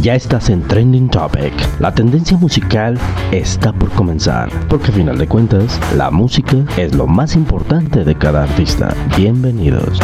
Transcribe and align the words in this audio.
Ya 0.00 0.14
estás 0.14 0.48
en 0.48 0.62
Trending 0.62 1.10
Topic. 1.10 1.52
La 1.80 1.92
tendencia 1.92 2.38
musical 2.38 2.96
está 3.32 3.72
por 3.72 3.90
comenzar, 3.90 4.48
porque 4.68 4.90
a 4.90 4.94
final 4.94 5.18
de 5.18 5.26
cuentas, 5.26 5.78
la 5.96 6.10
música 6.10 6.56
es 6.78 6.94
lo 6.94 7.06
más 7.06 7.34
importante 7.34 8.04
de 8.04 8.14
cada 8.14 8.44
artista. 8.44 8.94
Bienvenidos. 9.16 9.98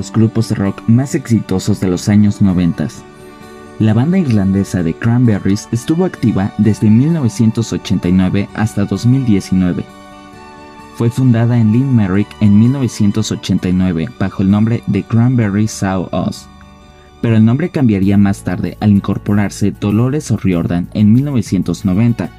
Los 0.00 0.10
grupos 0.10 0.48
de 0.48 0.54
rock 0.54 0.82
más 0.86 1.14
exitosos 1.14 1.78
de 1.78 1.86
los 1.86 2.08
años 2.08 2.40
90. 2.40 2.88
La 3.80 3.92
banda 3.92 4.16
irlandesa 4.16 4.82
de 4.82 4.94
Cranberries 4.94 5.68
estuvo 5.72 6.06
activa 6.06 6.54
desde 6.56 6.88
1989 6.88 8.48
hasta 8.54 8.86
2019. 8.86 9.84
Fue 10.96 11.10
fundada 11.10 11.58
en 11.58 11.72
Limerick 11.72 12.28
en 12.40 12.58
1989 12.58 14.08
bajo 14.18 14.42
el 14.42 14.50
nombre 14.50 14.82
de 14.86 15.02
Cranberries 15.02 15.70
Saw 15.70 16.08
Us, 16.26 16.46
pero 17.20 17.36
el 17.36 17.44
nombre 17.44 17.68
cambiaría 17.68 18.16
más 18.16 18.42
tarde 18.42 18.78
al 18.80 18.92
incorporarse 18.92 19.70
Dolores 19.70 20.30
O'Riordan 20.30 20.88
en 20.94 21.12
1990, 21.12 22.30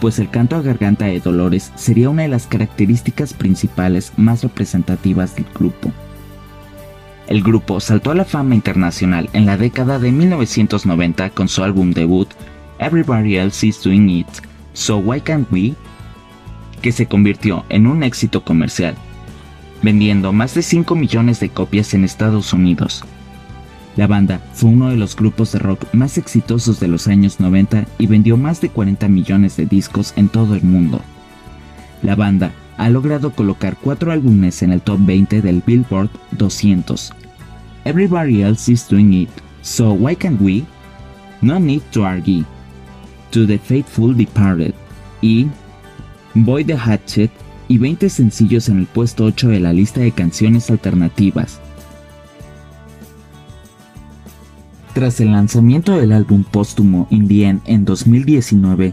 pues 0.00 0.18
el 0.18 0.30
canto 0.30 0.56
a 0.56 0.62
garganta 0.62 1.04
de 1.04 1.20
Dolores 1.20 1.70
sería 1.76 2.08
una 2.08 2.22
de 2.22 2.28
las 2.28 2.46
características 2.46 3.34
principales 3.34 4.14
más 4.16 4.42
representativas 4.42 5.36
del 5.36 5.44
grupo. 5.54 5.92
El 7.28 7.42
grupo 7.42 7.78
saltó 7.78 8.10
a 8.10 8.14
la 8.14 8.24
fama 8.24 8.54
internacional 8.54 9.28
en 9.34 9.44
la 9.44 9.58
década 9.58 9.98
de 9.98 10.10
1990 10.10 11.28
con 11.30 11.48
su 11.48 11.62
álbum 11.62 11.92
debut 11.92 12.28
Everybody 12.78 13.36
Else 13.36 13.66
Is 13.66 13.82
Doing 13.82 14.08
It, 14.08 14.28
So 14.72 14.96
Why 14.96 15.20
Can't 15.20 15.52
We, 15.52 15.74
que 16.80 16.90
se 16.90 17.04
convirtió 17.04 17.66
en 17.68 17.86
un 17.86 18.02
éxito 18.02 18.44
comercial, 18.44 18.94
vendiendo 19.82 20.32
más 20.32 20.54
de 20.54 20.62
5 20.62 20.94
millones 20.94 21.38
de 21.38 21.50
copias 21.50 21.92
en 21.92 22.04
Estados 22.04 22.54
Unidos. 22.54 23.04
La 23.96 24.06
banda 24.06 24.40
fue 24.54 24.70
uno 24.70 24.88
de 24.88 24.96
los 24.96 25.14
grupos 25.14 25.52
de 25.52 25.58
rock 25.58 25.84
más 25.92 26.16
exitosos 26.16 26.80
de 26.80 26.88
los 26.88 27.08
años 27.08 27.40
90 27.40 27.84
y 27.98 28.06
vendió 28.06 28.38
más 28.38 28.62
de 28.62 28.70
40 28.70 29.06
millones 29.08 29.54
de 29.58 29.66
discos 29.66 30.14
en 30.16 30.30
todo 30.30 30.54
el 30.54 30.62
mundo. 30.62 31.02
La 32.02 32.14
banda 32.14 32.52
ha 32.78 32.88
logrado 32.88 33.32
colocar 33.32 33.76
cuatro 33.76 34.12
álbumes 34.12 34.62
en 34.62 34.72
el 34.72 34.80
top 34.80 35.00
20 35.02 35.42
del 35.42 35.62
Billboard 35.66 36.10
200. 36.30 37.12
Everybody 37.88 38.42
else 38.42 38.68
is 38.68 38.86
doing 38.86 39.14
it, 39.14 39.30
so 39.62 39.94
why 39.94 40.14
can't 40.14 40.38
we? 40.42 40.66
No 41.40 41.58
need 41.58 41.80
to 41.92 42.04
argue. 42.04 42.44
To 43.30 43.46
the 43.46 43.56
Faithful 43.56 44.12
Departed 44.12 44.74
y 45.22 45.48
Boy 46.34 46.64
the 46.64 46.76
Hatchet 46.76 47.30
y 47.66 47.78
20 47.78 48.10
sencillos 48.10 48.68
en 48.68 48.80
el 48.80 48.86
puesto 48.86 49.24
8 49.24 49.48
de 49.48 49.60
la 49.60 49.72
lista 49.72 50.00
de 50.00 50.12
canciones 50.12 50.70
alternativas. 50.70 51.60
Tras 54.92 55.18
el 55.20 55.32
lanzamiento 55.32 55.96
del 55.96 56.12
álbum 56.12 56.44
póstumo 56.44 57.06
Indien 57.08 57.62
en 57.64 57.86
2019, 57.86 58.92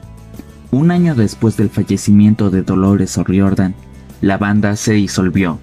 un 0.72 0.92
año 0.92 1.16
después 1.16 1.58
del 1.58 1.70
fallecimiento 1.70 2.50
de 2.50 2.62
Dolores 2.62 3.18
O'Riordan, 3.18 3.76
la 4.22 4.38
banda 4.38 4.78
se 4.78 4.94
disolvió. 4.94 5.60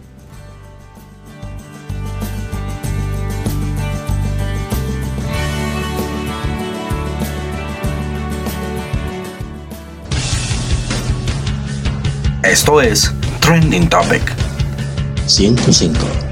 Esto 12.53 12.83
es 12.83 13.11
Trending 13.41 13.89
Topic 13.89 14.21
105. 15.27 16.32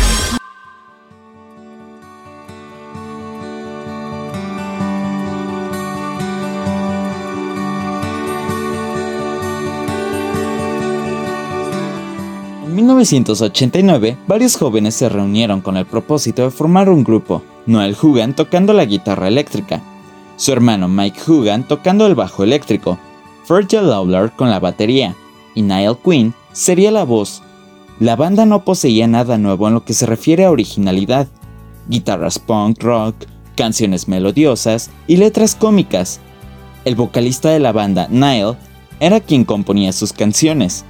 1989, 13.01 14.15
varios 14.27 14.55
jóvenes 14.55 14.93
se 14.93 15.09
reunieron 15.09 15.61
con 15.61 15.75
el 15.75 15.87
propósito 15.87 16.43
de 16.43 16.51
formar 16.51 16.87
un 16.87 17.03
grupo, 17.03 17.41
Noel 17.65 17.97
Hugan 17.99 18.35
tocando 18.35 18.73
la 18.73 18.85
guitarra 18.85 19.27
eléctrica, 19.27 19.81
su 20.37 20.51
hermano 20.51 20.87
Mike 20.87 21.19
Hugan 21.25 21.67
tocando 21.67 22.05
el 22.05 22.13
bajo 22.13 22.43
eléctrico, 22.43 22.99
Virgil 23.49 23.89
Lawler 23.89 24.31
con 24.31 24.51
la 24.51 24.59
batería, 24.59 25.15
y 25.55 25.63
Niall 25.63 25.97
Quinn 25.97 26.35
sería 26.51 26.91
la 26.91 27.03
voz. 27.03 27.41
La 27.99 28.15
banda 28.15 28.45
no 28.45 28.63
poseía 28.63 29.07
nada 29.07 29.39
nuevo 29.39 29.67
en 29.67 29.73
lo 29.73 29.83
que 29.83 29.93
se 29.93 30.05
refiere 30.05 30.45
a 30.45 30.51
originalidad, 30.51 31.27
guitarras 31.87 32.37
punk 32.37 32.83
rock, 32.83 33.15
canciones 33.55 34.07
melodiosas 34.07 34.91
y 35.07 35.17
letras 35.17 35.55
cómicas. 35.55 36.19
El 36.85 36.95
vocalista 36.95 37.49
de 37.49 37.59
la 37.59 37.71
banda, 37.71 38.07
Niall, 38.11 38.57
era 38.99 39.19
quien 39.21 39.43
componía 39.43 39.91
sus 39.91 40.13
canciones. 40.13 40.85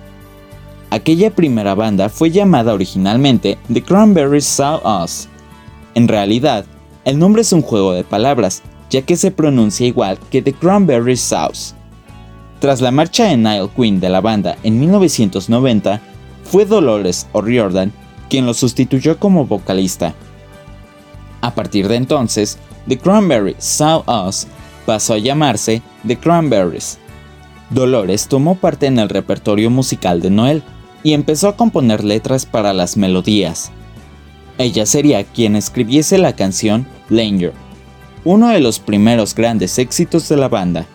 Aquella 0.91 1.33
primera 1.33 1.73
banda 1.73 2.09
fue 2.09 2.31
llamada 2.31 2.73
originalmente 2.73 3.57
The 3.71 3.81
Cranberries 3.81 4.45
Saw 4.45 4.81
Us. 5.03 5.29
En 5.95 6.09
realidad, 6.09 6.65
el 7.05 7.17
nombre 7.17 7.43
es 7.43 7.53
un 7.53 7.61
juego 7.61 7.93
de 7.93 8.03
palabras, 8.03 8.61
ya 8.89 9.01
que 9.01 9.15
se 9.15 9.31
pronuncia 9.31 9.87
igual 9.87 10.19
que 10.29 10.41
The 10.41 10.51
Cranberries 10.51 11.21
Sauce. 11.21 11.73
Tras 12.59 12.81
la 12.81 12.91
marcha 12.91 13.23
de 13.23 13.37
Niall 13.37 13.69
Quinn 13.73 14.01
de 14.01 14.09
la 14.09 14.19
banda 14.19 14.57
en 14.63 14.81
1990, 14.81 16.01
fue 16.43 16.65
Dolores 16.65 17.25
O'Riordan 17.31 17.93
quien 18.29 18.45
lo 18.45 18.53
sustituyó 18.53 19.17
como 19.17 19.45
vocalista. 19.45 20.13
A 21.39 21.55
partir 21.55 21.87
de 21.87 21.95
entonces, 21.95 22.57
The 22.89 22.97
Cranberries 22.97 23.63
Saw 23.63 24.03
Us 24.27 24.45
pasó 24.85 25.13
a 25.13 25.19
llamarse 25.19 25.81
The 26.05 26.17
Cranberries. 26.17 26.99
Dolores 27.69 28.27
tomó 28.27 28.55
parte 28.55 28.87
en 28.87 28.99
el 28.99 29.07
repertorio 29.07 29.69
musical 29.69 30.21
de 30.21 30.29
Noel, 30.29 30.63
y 31.03 31.13
empezó 31.13 31.47
a 31.47 31.55
componer 31.55 32.03
letras 32.03 32.45
para 32.45 32.73
las 32.73 32.97
melodías. 32.97 33.71
Ella 34.57 34.85
sería 34.85 35.23
quien 35.23 35.55
escribiese 35.55 36.17
la 36.17 36.35
canción 36.35 36.87
Langer, 37.09 37.53
uno 38.23 38.49
de 38.49 38.59
los 38.59 38.79
primeros 38.79 39.33
grandes 39.33 39.79
éxitos 39.79 40.29
de 40.29 40.37
la 40.37 40.49
banda. 40.49 40.85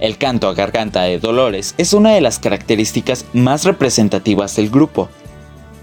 El 0.00 0.16
canto 0.16 0.48
a 0.48 0.54
garganta 0.54 1.02
de 1.02 1.18
Dolores 1.18 1.74
es 1.76 1.92
una 1.92 2.12
de 2.12 2.20
las 2.20 2.38
características 2.38 3.24
más 3.32 3.64
representativas 3.64 4.54
del 4.54 4.70
grupo. 4.70 5.08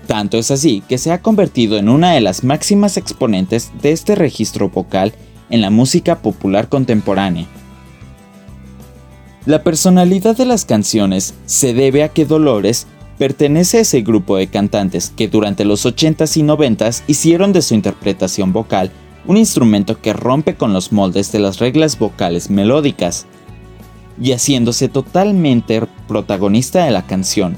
Tanto 0.08 0.38
es 0.38 0.52
así 0.52 0.84
que 0.88 0.98
se 0.98 1.12
ha 1.12 1.22
convertido 1.22 1.78
en 1.78 1.90
una 1.90 2.14
de 2.14 2.22
las 2.22 2.44
máximas 2.44 2.96
exponentes 2.96 3.72
de 3.82 3.92
este 3.92 4.16
registro 4.16 4.70
vocal 4.70 5.14
en 5.50 5.62
la 5.62 5.70
música 5.70 6.20
popular 6.20 6.70
contemporánea. 6.70 7.48
La 9.46 9.64
personalidad 9.64 10.38
de 10.38 10.46
las 10.46 10.66
canciones 10.66 11.36
se 11.46 11.74
debe 11.74 12.04
a 12.04 12.10
que 12.10 12.26
Dolores 12.26 12.88
pertenece 13.18 13.78
a 13.78 13.82
ese 13.82 14.02
grupo 14.02 14.38
de 14.38 14.48
cantantes 14.48 15.12
que 15.16 15.28
durante 15.28 15.66
los 15.66 15.86
80s 15.86 16.38
y 16.38 16.44
90s 16.44 17.04
hicieron 17.08 17.54
de 17.54 17.62
su 17.62 17.74
interpretación 17.74 18.52
vocal 18.54 18.92
un 19.26 19.38
instrumento 19.38 20.00
que 20.02 20.14
rompe 20.14 20.56
con 20.56 20.74
los 20.74 20.92
moldes 20.92 21.32
de 21.32 21.40
las 21.40 21.60
reglas 21.60 21.98
vocales 21.98 22.50
melódicas, 22.50 23.26
y 24.20 24.32
haciéndose 24.32 24.88
totalmente 24.88 25.82
protagonista 26.08 26.86
de 26.86 26.92
la 26.92 27.06
canción. 27.06 27.58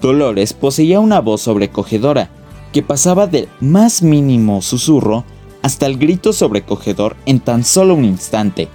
Dolores 0.00 0.52
poseía 0.52 1.00
una 1.00 1.20
voz 1.20 1.42
sobrecogedora, 1.42 2.30
que 2.72 2.82
pasaba 2.82 3.26
del 3.26 3.48
más 3.60 4.02
mínimo 4.02 4.60
susurro 4.60 5.24
hasta 5.62 5.86
el 5.86 5.96
grito 5.96 6.32
sobrecogedor 6.32 7.16
en 7.24 7.40
tan 7.40 7.64
solo 7.64 7.94
un 7.94 8.04
instante 8.04 8.68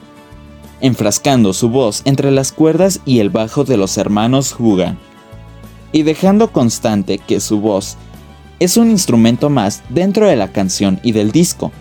enfrascando 0.81 1.53
su 1.53 1.69
voz 1.69 2.01
entre 2.05 2.31
las 2.31 2.51
cuerdas 2.51 3.01
y 3.05 3.19
el 3.19 3.29
bajo 3.29 3.63
de 3.63 3.77
los 3.77 3.98
hermanos 3.98 4.55
Hugan, 4.57 4.98
y 5.91 6.03
dejando 6.03 6.51
constante 6.51 7.17
que 7.17 7.39
su 7.39 7.59
voz 7.59 7.98
es 8.59 8.77
un 8.77 8.89
instrumento 8.91 9.50
más 9.50 9.83
dentro 9.89 10.27
de 10.27 10.36
la 10.36 10.51
canción 10.51 11.00
y 11.03 11.13
del 11.13 11.31
disco. 11.31 11.71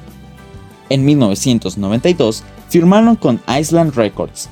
En 0.89 1.05
1992 1.05 2.45
firmaron 2.69 3.17
con 3.17 3.41
Island 3.49 3.95
Records, 3.95 4.49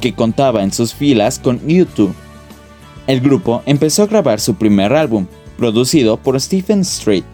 que 0.00 0.14
contaba 0.14 0.62
en 0.62 0.72
sus 0.72 0.94
filas 0.94 1.38
con 1.38 1.66
YouTube. 1.66 2.14
El 3.06 3.20
grupo 3.20 3.62
empezó 3.66 4.02
a 4.02 4.06
grabar 4.06 4.40
su 4.40 4.54
primer 4.54 4.92
álbum, 4.92 5.26
producido 5.56 6.16
por 6.16 6.40
Stephen 6.40 6.80
Street. 6.80 7.24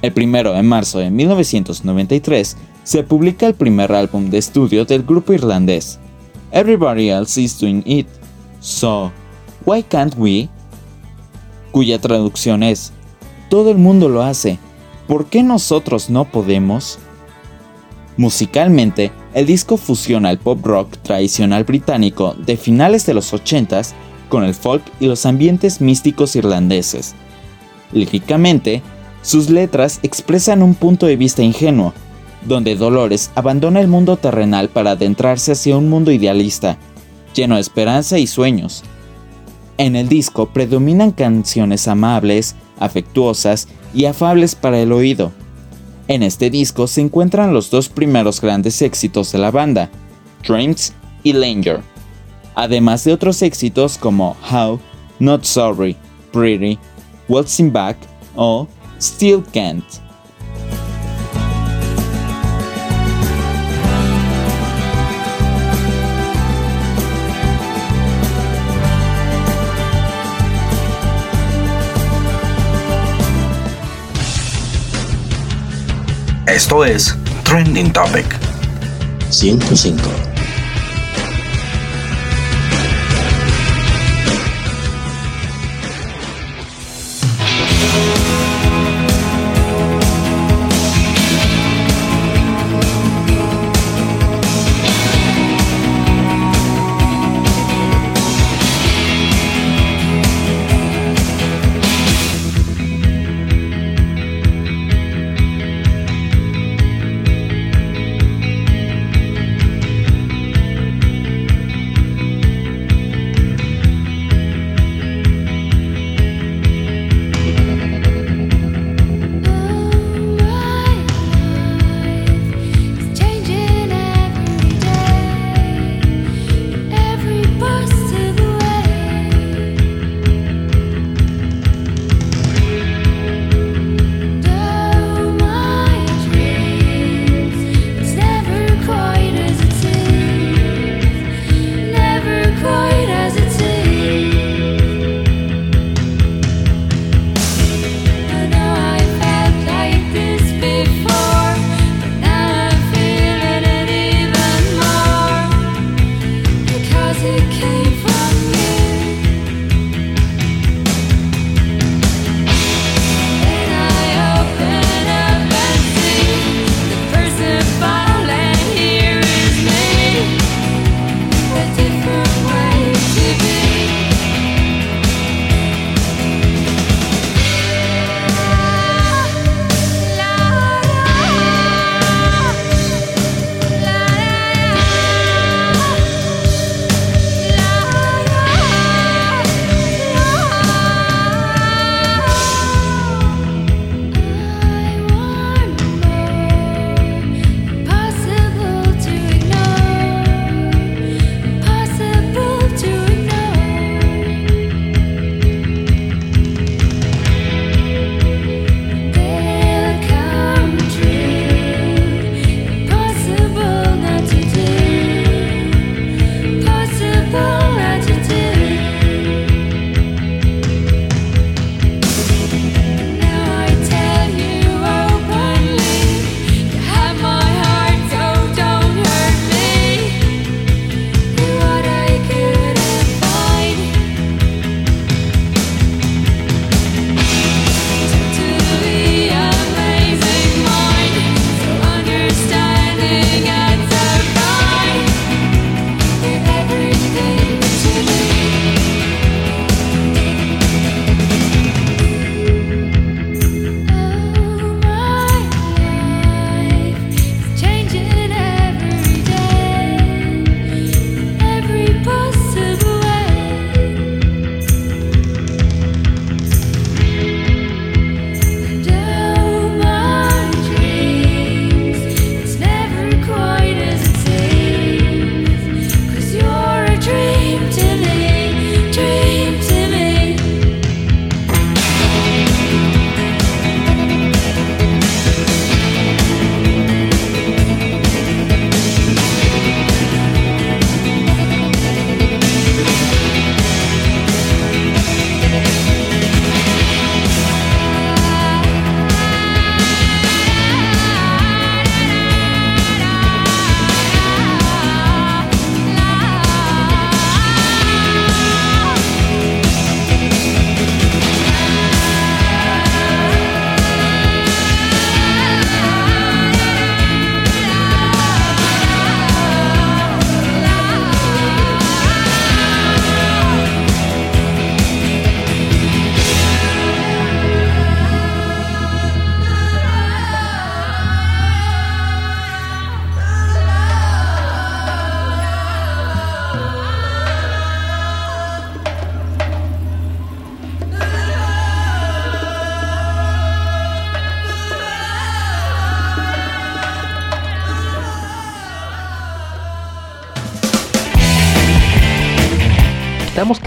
El 0.00 0.12
primero 0.12 0.52
de 0.52 0.62
marzo 0.62 0.98
de 0.98 1.10
1993 1.10 2.56
se 2.88 3.02
publica 3.02 3.46
el 3.46 3.52
primer 3.52 3.92
álbum 3.92 4.30
de 4.30 4.38
estudio 4.38 4.86
del 4.86 5.02
grupo 5.02 5.34
irlandés. 5.34 5.98
Everybody 6.52 7.10
Else 7.10 7.38
is 7.38 7.60
Doing 7.60 7.82
It, 7.84 8.06
So, 8.60 9.12
Why 9.66 9.82
Can't 9.82 10.14
We? 10.16 10.48
cuya 11.70 12.00
traducción 12.00 12.62
es, 12.62 12.94
Todo 13.50 13.72
el 13.72 13.76
mundo 13.76 14.08
lo 14.08 14.22
hace, 14.22 14.58
¿por 15.06 15.26
qué 15.26 15.42
nosotros 15.42 16.08
no 16.08 16.24
podemos? 16.24 16.98
Musicalmente, 18.16 19.12
el 19.34 19.44
disco 19.44 19.76
fusiona 19.76 20.30
el 20.30 20.38
pop 20.38 20.64
rock 20.64 20.96
tradicional 21.02 21.64
británico 21.64 22.36
de 22.38 22.56
finales 22.56 23.04
de 23.04 23.12
los 23.12 23.34
80s 23.34 23.92
con 24.30 24.44
el 24.44 24.54
folk 24.54 24.82
y 24.98 25.08
los 25.08 25.26
ambientes 25.26 25.82
místicos 25.82 26.36
irlandeses. 26.36 27.14
Líricamente, 27.92 28.80
sus 29.20 29.50
letras 29.50 30.00
expresan 30.02 30.62
un 30.62 30.74
punto 30.74 31.04
de 31.04 31.16
vista 31.16 31.42
ingenuo, 31.42 31.92
donde 32.48 32.74
Dolores 32.74 33.30
abandona 33.34 33.80
el 33.80 33.88
mundo 33.88 34.16
terrenal 34.16 34.68
para 34.68 34.92
adentrarse 34.92 35.52
hacia 35.52 35.76
un 35.76 35.88
mundo 35.88 36.10
idealista, 36.10 36.78
lleno 37.34 37.54
de 37.54 37.60
esperanza 37.60 38.18
y 38.18 38.26
sueños. 38.26 38.82
En 39.76 39.94
el 39.94 40.08
disco 40.08 40.46
predominan 40.46 41.12
canciones 41.12 41.86
amables, 41.86 42.56
afectuosas 42.80 43.68
y 43.94 44.06
afables 44.06 44.54
para 44.54 44.80
el 44.80 44.92
oído. 44.92 45.30
En 46.08 46.22
este 46.22 46.50
disco 46.50 46.86
se 46.86 47.02
encuentran 47.02 47.52
los 47.52 47.70
dos 47.70 47.88
primeros 47.88 48.40
grandes 48.40 48.82
éxitos 48.82 49.30
de 49.30 49.38
la 49.38 49.50
banda, 49.50 49.90
Dreams 50.46 50.94
y 51.22 51.34
Langer, 51.34 51.82
además 52.54 53.04
de 53.04 53.12
otros 53.12 53.42
éxitos 53.42 53.98
como 53.98 54.36
How, 54.50 54.80
Not 55.20 55.44
Sorry, 55.44 55.96
Pretty, 56.32 56.78
Waltzing 57.28 57.72
Back 57.72 57.98
o 58.34 58.66
Still 59.00 59.44
Can't. 59.52 59.84
Esto 76.58 76.84
es 76.84 77.14
Trending 77.44 77.92
Topic 77.92 78.26
105. 79.30 80.37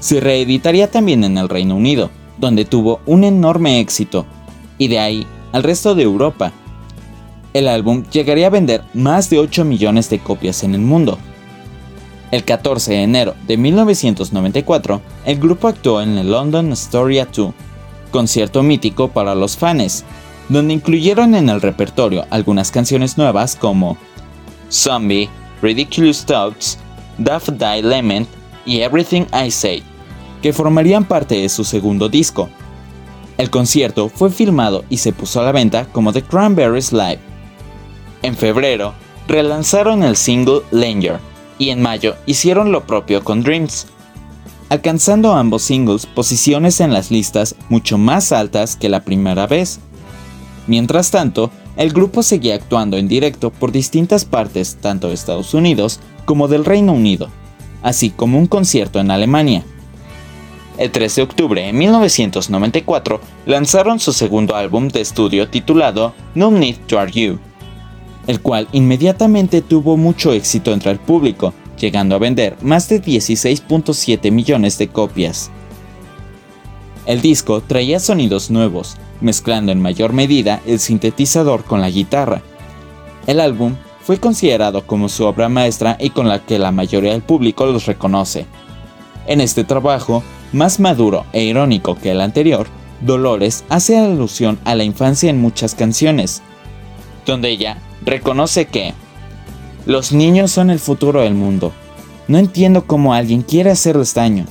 Se 0.00 0.20
reeditaría 0.20 0.90
también 0.90 1.24
en 1.24 1.38
el 1.38 1.48
Reino 1.48 1.76
Unido, 1.76 2.10
donde 2.38 2.64
tuvo 2.64 3.00
un 3.06 3.24
enorme 3.24 3.80
éxito, 3.80 4.26
y 4.78 4.88
de 4.88 4.98
ahí 4.98 5.26
al 5.52 5.62
resto 5.62 5.94
de 5.94 6.02
Europa. 6.02 6.52
El 7.52 7.68
álbum 7.68 8.04
llegaría 8.10 8.48
a 8.48 8.50
vender 8.50 8.82
más 8.92 9.30
de 9.30 9.38
8 9.38 9.64
millones 9.64 10.10
de 10.10 10.18
copias 10.18 10.64
en 10.64 10.74
el 10.74 10.80
mundo. 10.80 11.18
El 12.32 12.44
14 12.44 12.92
de 12.92 13.02
enero 13.02 13.34
de 13.46 13.56
1994, 13.56 15.00
el 15.24 15.38
grupo 15.38 15.68
actuó 15.68 16.02
en 16.02 16.18
el 16.18 16.32
London 16.32 16.72
Astoria 16.72 17.26
2 17.26 17.54
concierto 18.14 18.62
mítico 18.62 19.08
para 19.08 19.34
los 19.34 19.56
fans, 19.56 20.04
donde 20.48 20.72
incluyeron 20.72 21.34
en 21.34 21.48
el 21.48 21.60
repertorio 21.60 22.24
algunas 22.30 22.70
canciones 22.70 23.18
nuevas 23.18 23.56
como 23.56 23.96
Zombie, 24.70 25.28
Ridiculous 25.60 26.24
Thoughts, 26.24 26.78
Daft 27.18 27.50
Die 27.50 27.82
Lemon 27.82 28.26
y 28.66 28.80
Everything 28.80 29.24
I 29.32 29.50
Say, 29.50 29.82
que 30.42 30.52
formarían 30.52 31.04
parte 31.04 31.36
de 31.36 31.48
su 31.48 31.64
segundo 31.64 32.08
disco. 32.08 32.48
El 33.36 33.50
concierto 33.50 34.08
fue 34.08 34.30
filmado 34.30 34.84
y 34.88 34.98
se 34.98 35.12
puso 35.12 35.40
a 35.40 35.44
la 35.44 35.52
venta 35.52 35.86
como 35.86 36.12
The 36.12 36.22
Cranberries 36.22 36.92
Live. 36.92 37.20
En 38.22 38.36
febrero, 38.36 38.94
relanzaron 39.26 40.02
el 40.02 40.16
single 40.16 40.60
Langer 40.70 41.18
y 41.58 41.70
en 41.70 41.82
mayo 41.82 42.16
hicieron 42.26 42.72
lo 42.72 42.86
propio 42.86 43.22
con 43.22 43.42
Dreams, 43.42 43.86
alcanzando 44.68 45.34
ambos 45.34 45.62
singles 45.62 46.06
posiciones 46.06 46.80
en 46.80 46.92
las 46.92 47.10
listas 47.10 47.54
mucho 47.68 47.98
más 47.98 48.32
altas 48.32 48.76
que 48.76 48.88
la 48.88 49.00
primera 49.00 49.46
vez. 49.46 49.80
Mientras 50.66 51.10
tanto, 51.10 51.50
el 51.76 51.92
grupo 51.92 52.22
seguía 52.22 52.54
actuando 52.54 52.96
en 52.96 53.08
directo 53.08 53.50
por 53.50 53.72
distintas 53.72 54.24
partes 54.24 54.76
tanto 54.80 55.08
de 55.08 55.14
Estados 55.14 55.54
Unidos 55.54 56.00
como 56.24 56.48
del 56.48 56.64
Reino 56.64 56.92
Unido, 56.92 57.28
así 57.82 58.10
como 58.10 58.38
un 58.38 58.46
concierto 58.46 59.00
en 59.00 59.10
Alemania. 59.10 59.64
El 60.78 60.90
3 60.90 61.16
de 61.16 61.22
octubre 61.22 61.62
de 61.62 61.72
1994 61.72 63.20
lanzaron 63.46 64.00
su 64.00 64.12
segundo 64.12 64.56
álbum 64.56 64.88
de 64.88 65.00
estudio 65.00 65.48
titulado 65.48 66.14
No 66.34 66.50
Need 66.50 66.76
to 66.86 66.98
Argue, 66.98 67.38
el 68.26 68.40
cual 68.40 68.68
inmediatamente 68.72 69.62
tuvo 69.62 69.96
mucho 69.96 70.32
éxito 70.32 70.72
entre 70.72 70.90
el 70.90 70.98
público, 70.98 71.54
llegando 71.78 72.16
a 72.16 72.18
vender 72.18 72.56
más 72.62 72.88
de 72.88 73.00
16.7 73.00 74.32
millones 74.32 74.78
de 74.78 74.88
copias. 74.88 75.50
El 77.06 77.20
disco 77.20 77.60
traía 77.60 78.00
sonidos 78.00 78.50
nuevos, 78.50 78.96
mezclando 79.20 79.72
en 79.72 79.82
mayor 79.82 80.12
medida 80.12 80.60
el 80.66 80.80
sintetizador 80.80 81.64
con 81.64 81.80
la 81.80 81.90
guitarra. 81.90 82.42
El 83.26 83.40
álbum 83.40 83.76
fue 84.00 84.18
considerado 84.18 84.86
como 84.86 85.08
su 85.08 85.24
obra 85.24 85.48
maestra 85.48 85.96
y 86.00 86.10
con 86.10 86.28
la 86.28 86.44
que 86.44 86.58
la 86.58 86.72
mayoría 86.72 87.12
del 87.12 87.22
público 87.22 87.66
los 87.66 87.86
reconoce. 87.86 88.46
En 89.26 89.40
este 89.40 89.64
trabajo, 89.64 90.22
más 90.52 90.80
maduro 90.80 91.24
e 91.32 91.42
irónico 91.44 91.96
que 91.96 92.10
el 92.10 92.20
anterior, 92.20 92.66
Dolores 93.00 93.64
hace 93.68 93.98
alusión 93.98 94.58
a 94.64 94.74
la 94.74 94.84
infancia 94.84 95.28
en 95.28 95.40
muchas 95.40 95.74
canciones, 95.74 96.42
donde 97.26 97.50
ella 97.50 97.78
reconoce 98.04 98.66
que 98.66 98.94
los 99.84 100.12
niños 100.12 100.50
son 100.50 100.70
el 100.70 100.78
futuro 100.78 101.20
del 101.20 101.34
mundo. 101.34 101.72
No 102.28 102.38
entiendo 102.38 102.86
cómo 102.86 103.12
alguien 103.12 103.42
quiere 103.42 103.70
hacerles 103.70 104.14
daño. 104.14 104.46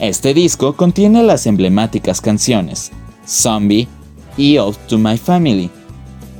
Este 0.00 0.32
disco 0.32 0.76
contiene 0.76 1.24
las 1.24 1.46
emblemáticas 1.46 2.20
canciones 2.20 2.92
Zombie 3.26 3.88
y 4.36 4.56
Oath 4.58 4.78
to 4.86 4.96
My 4.96 5.18
Family, 5.18 5.70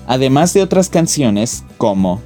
además 0.06 0.54
de 0.54 0.62
otras 0.62 0.88
canciones 0.88 1.64
como 1.76 2.22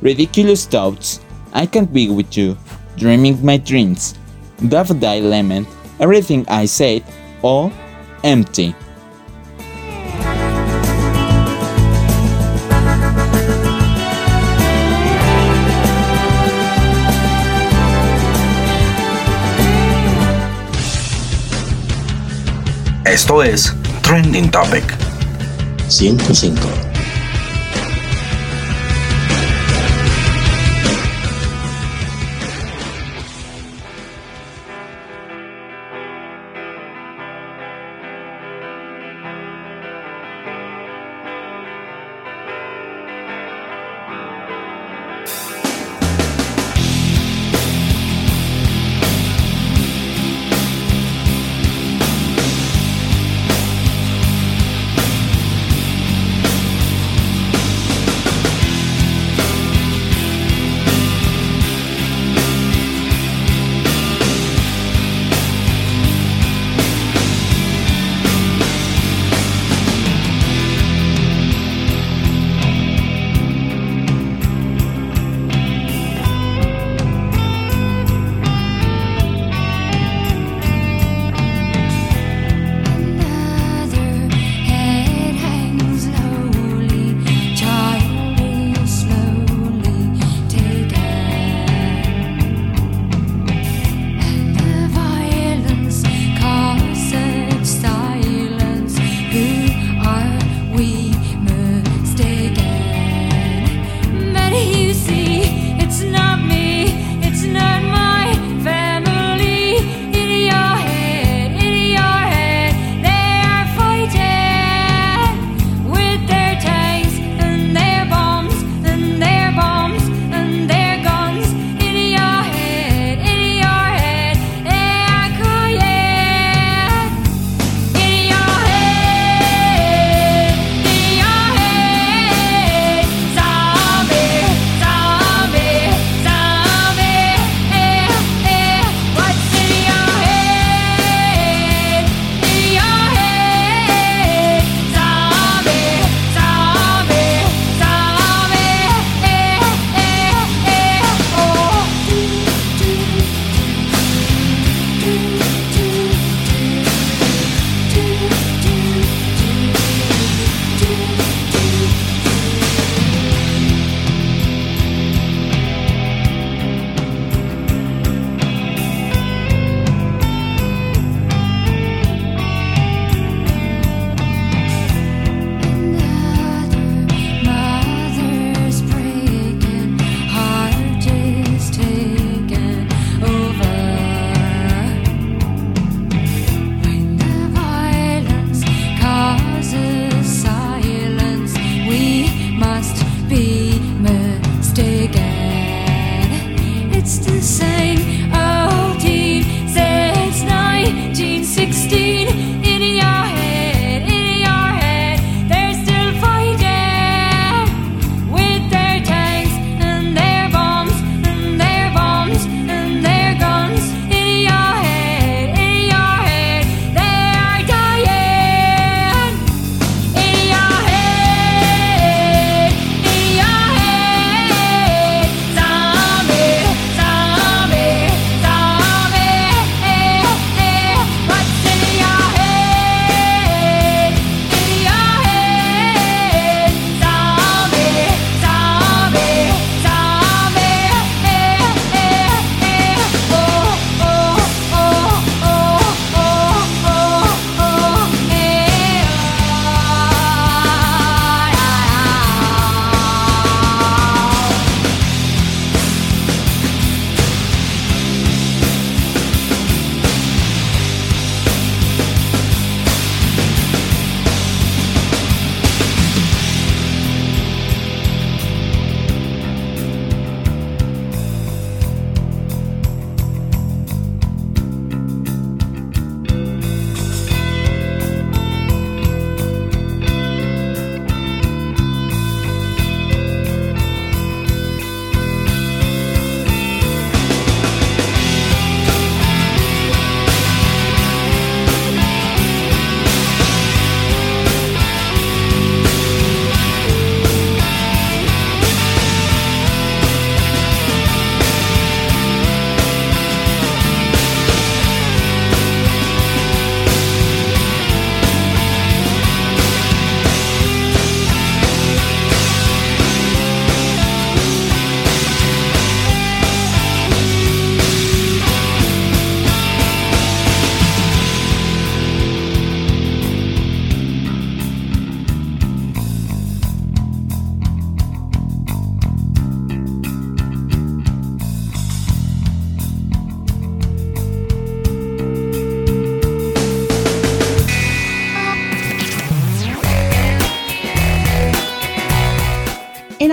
Ridiculous 0.00 0.68
Thoughts, 0.68 1.20
I 1.52 1.66
Can't 1.66 1.90
Be 1.92 2.08
With 2.08 2.30
You, 2.30 2.56
Dreaming 2.98 3.38
My 3.42 3.58
Dreams, 3.58 4.14
Die 4.60 5.20
Lemon, 5.20 5.66
Everything 5.98 6.44
I 6.48 6.68
Said 6.68 7.02
o 7.42 7.68
Empty. 8.22 8.72
Esto 23.16 23.42
es 23.42 23.72
Trending 24.02 24.50
Topic 24.50 24.84
105. 25.88 26.85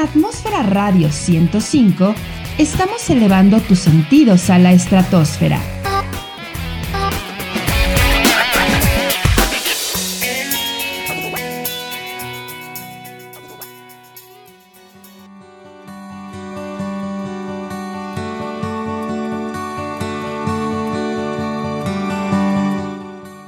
Atmósfera 0.04 0.64
Radio 0.64 1.10
105 1.10 2.14
estamos 2.58 3.10
elevando 3.10 3.62
tus 3.62 3.80
sentidos 3.80 4.50
a 4.50 4.60
la 4.60 4.74
estratosfera. 4.74 5.62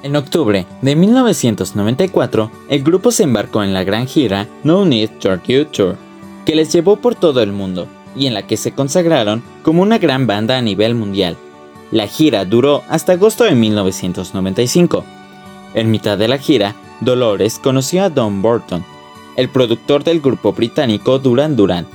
En 0.03 0.15
octubre 0.15 0.65
de 0.81 0.95
1994, 0.95 2.49
el 2.69 2.81
grupo 2.81 3.11
se 3.11 3.23
embarcó 3.23 3.61
en 3.61 3.73
la 3.73 3.83
gran 3.83 4.07
gira 4.07 4.47
No 4.63 4.85
Need 4.85 5.09
Your 5.19 5.41
Tour, 5.73 5.97
que 6.45 6.55
les 6.55 6.71
llevó 6.71 6.97
por 6.97 7.15
todo 7.15 7.41
el 7.41 7.51
mundo 7.51 7.87
y 8.15 8.27
en 8.27 8.33
la 8.33 8.47
que 8.47 8.57
se 8.57 8.71
consagraron 8.71 9.43
como 9.63 9.81
una 9.81 9.97
gran 9.97 10.27
banda 10.27 10.57
a 10.57 10.61
nivel 10.61 10.95
mundial. 10.95 11.35
La 11.91 12.07
gira 12.07 12.45
duró 12.45 12.83
hasta 12.89 13.13
agosto 13.13 13.43
de 13.43 13.55
1995. 13.55 15.03
En 15.73 15.91
mitad 15.91 16.17
de 16.17 16.27
la 16.27 16.37
gira, 16.37 16.75
Dolores 17.01 17.59
conoció 17.59 18.03
a 18.03 18.09
Don 18.09 18.41
Burton, 18.41 18.83
el 19.35 19.49
productor 19.49 20.03
del 20.03 20.21
grupo 20.21 20.53
británico 20.53 21.19
Duran 21.19 21.55
Duran. 21.55 21.85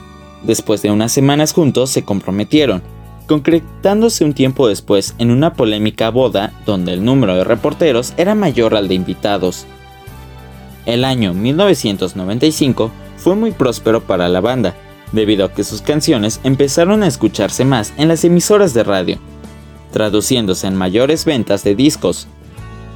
Después 0.43 0.83
de 0.83 0.91
unas 0.91 1.13
semanas 1.13 1.53
juntos 1.53 1.91
se 1.91 2.05
comprometieron 2.05 2.83
concretándose 3.27 4.25
un 4.25 4.35
tiempo 4.35 4.67
después 4.67 5.15
en 5.19 5.31
una 5.31 5.53
polémica 5.53 6.11
boda 6.11 6.53
donde 6.67 6.95
el 6.95 7.05
número 7.05 7.37
de 7.37 7.45
reporteros 7.45 8.13
era 8.17 8.35
mayor 8.35 8.75
al 8.75 8.89
de 8.89 8.95
invitados. 8.95 9.67
El 10.85 11.05
año 11.05 11.33
1995 11.33 12.91
fue 13.21 13.37
muy 13.37 13.53
próspero 13.53 14.01
para 14.01 14.29
la 14.29 14.41
banda, 14.41 14.75
debido 15.13 15.45
a 15.45 15.53
que 15.53 15.63
sus 15.63 15.83
canciones 15.83 16.41
empezaron 16.43 17.03
a 17.03 17.07
escucharse 17.07 17.65
más 17.65 17.93
en 17.97 18.09
las 18.09 18.25
emisoras 18.25 18.75
de 18.75 18.83
radio, 18.83 19.19
traduciéndose 19.93 20.67
en 20.67 20.77
mayores 20.77 21.25
ventas 21.25 21.63
de 21.63 21.75
discos. 21.75 22.27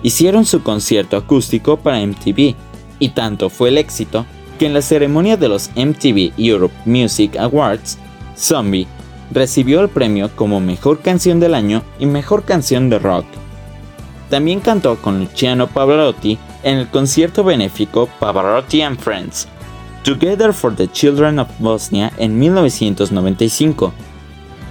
Hicieron 0.02 0.44
su 0.44 0.62
concierto 0.62 1.16
acústico 1.16 1.76
para 1.76 2.04
MTV, 2.04 2.54
y 2.98 3.08
tanto 3.10 3.50
fue 3.50 3.68
el 3.68 3.78
éxito 3.78 4.26
que 4.58 4.66
en 4.66 4.74
la 4.74 4.82
ceremonia 4.82 5.36
de 5.36 5.48
los 5.48 5.70
MTV 5.76 6.32
Europe 6.38 6.74
Music 6.84 7.36
Awards, 7.36 7.98
Zombie 8.36 8.86
recibió 9.30 9.80
el 9.80 9.88
premio 9.88 10.30
como 10.34 10.60
Mejor 10.60 11.00
Canción 11.00 11.40
del 11.40 11.54
Año 11.54 11.82
y 11.98 12.06
Mejor 12.06 12.44
Canción 12.44 12.88
de 12.88 12.98
Rock. 12.98 13.26
También 14.30 14.60
cantó 14.60 14.96
con 14.96 15.20
Luciano 15.20 15.66
Pavarotti 15.66 16.38
en 16.62 16.78
el 16.78 16.88
concierto 16.88 17.44
benéfico 17.44 18.08
Pavarotti 18.20 18.82
and 18.82 18.98
Friends, 18.98 19.48
Together 20.04 20.52
for 20.52 20.76
the 20.76 20.86
Children 20.86 21.38
of 21.38 21.48
Bosnia 21.58 22.12
en 22.18 22.38
1995. 22.38 23.94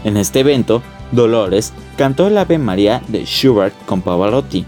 En 0.04 0.16
este 0.16 0.42
evento, 0.42 0.84
Dolores 1.12 1.74
cantó 1.98 2.28
el 2.28 2.38
Ave 2.38 2.60
María 2.60 3.02
de 3.08 3.26
Schubert 3.26 3.74
con 3.88 4.04
Pavarotti 4.04 4.64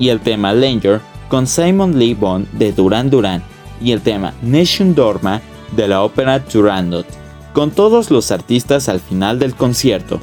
y 0.00 0.08
el 0.08 0.18
tema 0.18 0.52
Langer 0.52 1.00
con 1.28 1.46
Simon 1.46 2.00
Lee 2.00 2.14
Bond 2.14 2.50
de 2.50 2.72
Duran 2.72 3.10
Duran 3.10 3.44
y 3.80 3.92
el 3.92 4.00
tema 4.00 4.34
Nation 4.42 4.96
Dorma 4.96 5.40
de 5.76 5.86
la 5.86 6.02
ópera 6.02 6.44
Turandot 6.44 7.06
con 7.52 7.70
todos 7.70 8.10
los 8.10 8.32
artistas 8.32 8.88
al 8.88 8.98
final 8.98 9.38
del 9.38 9.54
concierto. 9.54 10.18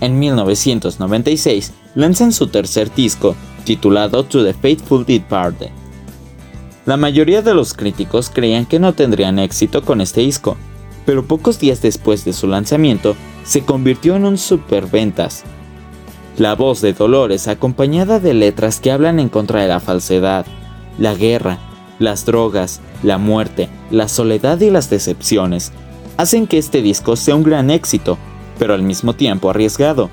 En 0.00 0.16
1996 0.16 1.72
lanzan 1.96 2.32
su 2.32 2.46
tercer 2.46 2.94
disco, 2.94 3.34
titulado 3.64 4.22
To 4.22 4.44
the 4.44 4.54
Faithful 4.54 5.04
Departed. 5.04 5.70
La 6.88 6.96
mayoría 6.96 7.42
de 7.42 7.52
los 7.52 7.74
críticos 7.74 8.30
creían 8.30 8.64
que 8.64 8.78
no 8.78 8.94
tendrían 8.94 9.38
éxito 9.38 9.82
con 9.82 10.00
este 10.00 10.22
disco, 10.22 10.56
pero 11.04 11.22
pocos 11.22 11.60
días 11.60 11.82
después 11.82 12.24
de 12.24 12.32
su 12.32 12.46
lanzamiento 12.46 13.14
se 13.44 13.60
convirtió 13.60 14.16
en 14.16 14.24
un 14.24 14.38
superventas. 14.38 15.44
La 16.38 16.54
voz 16.54 16.80
de 16.80 16.94
Dolores 16.94 17.46
acompañada 17.46 18.20
de 18.20 18.32
letras 18.32 18.80
que 18.80 18.90
hablan 18.90 19.20
en 19.20 19.28
contra 19.28 19.60
de 19.60 19.68
la 19.68 19.80
falsedad, 19.80 20.46
la 20.98 21.14
guerra, 21.14 21.58
las 21.98 22.24
drogas, 22.24 22.80
la 23.02 23.18
muerte, 23.18 23.68
la 23.90 24.08
soledad 24.08 24.58
y 24.62 24.70
las 24.70 24.88
decepciones 24.88 25.72
hacen 26.16 26.46
que 26.46 26.56
este 26.56 26.80
disco 26.80 27.16
sea 27.16 27.36
un 27.36 27.42
gran 27.42 27.70
éxito, 27.70 28.16
pero 28.58 28.72
al 28.72 28.82
mismo 28.82 29.12
tiempo 29.12 29.50
arriesgado. 29.50 30.08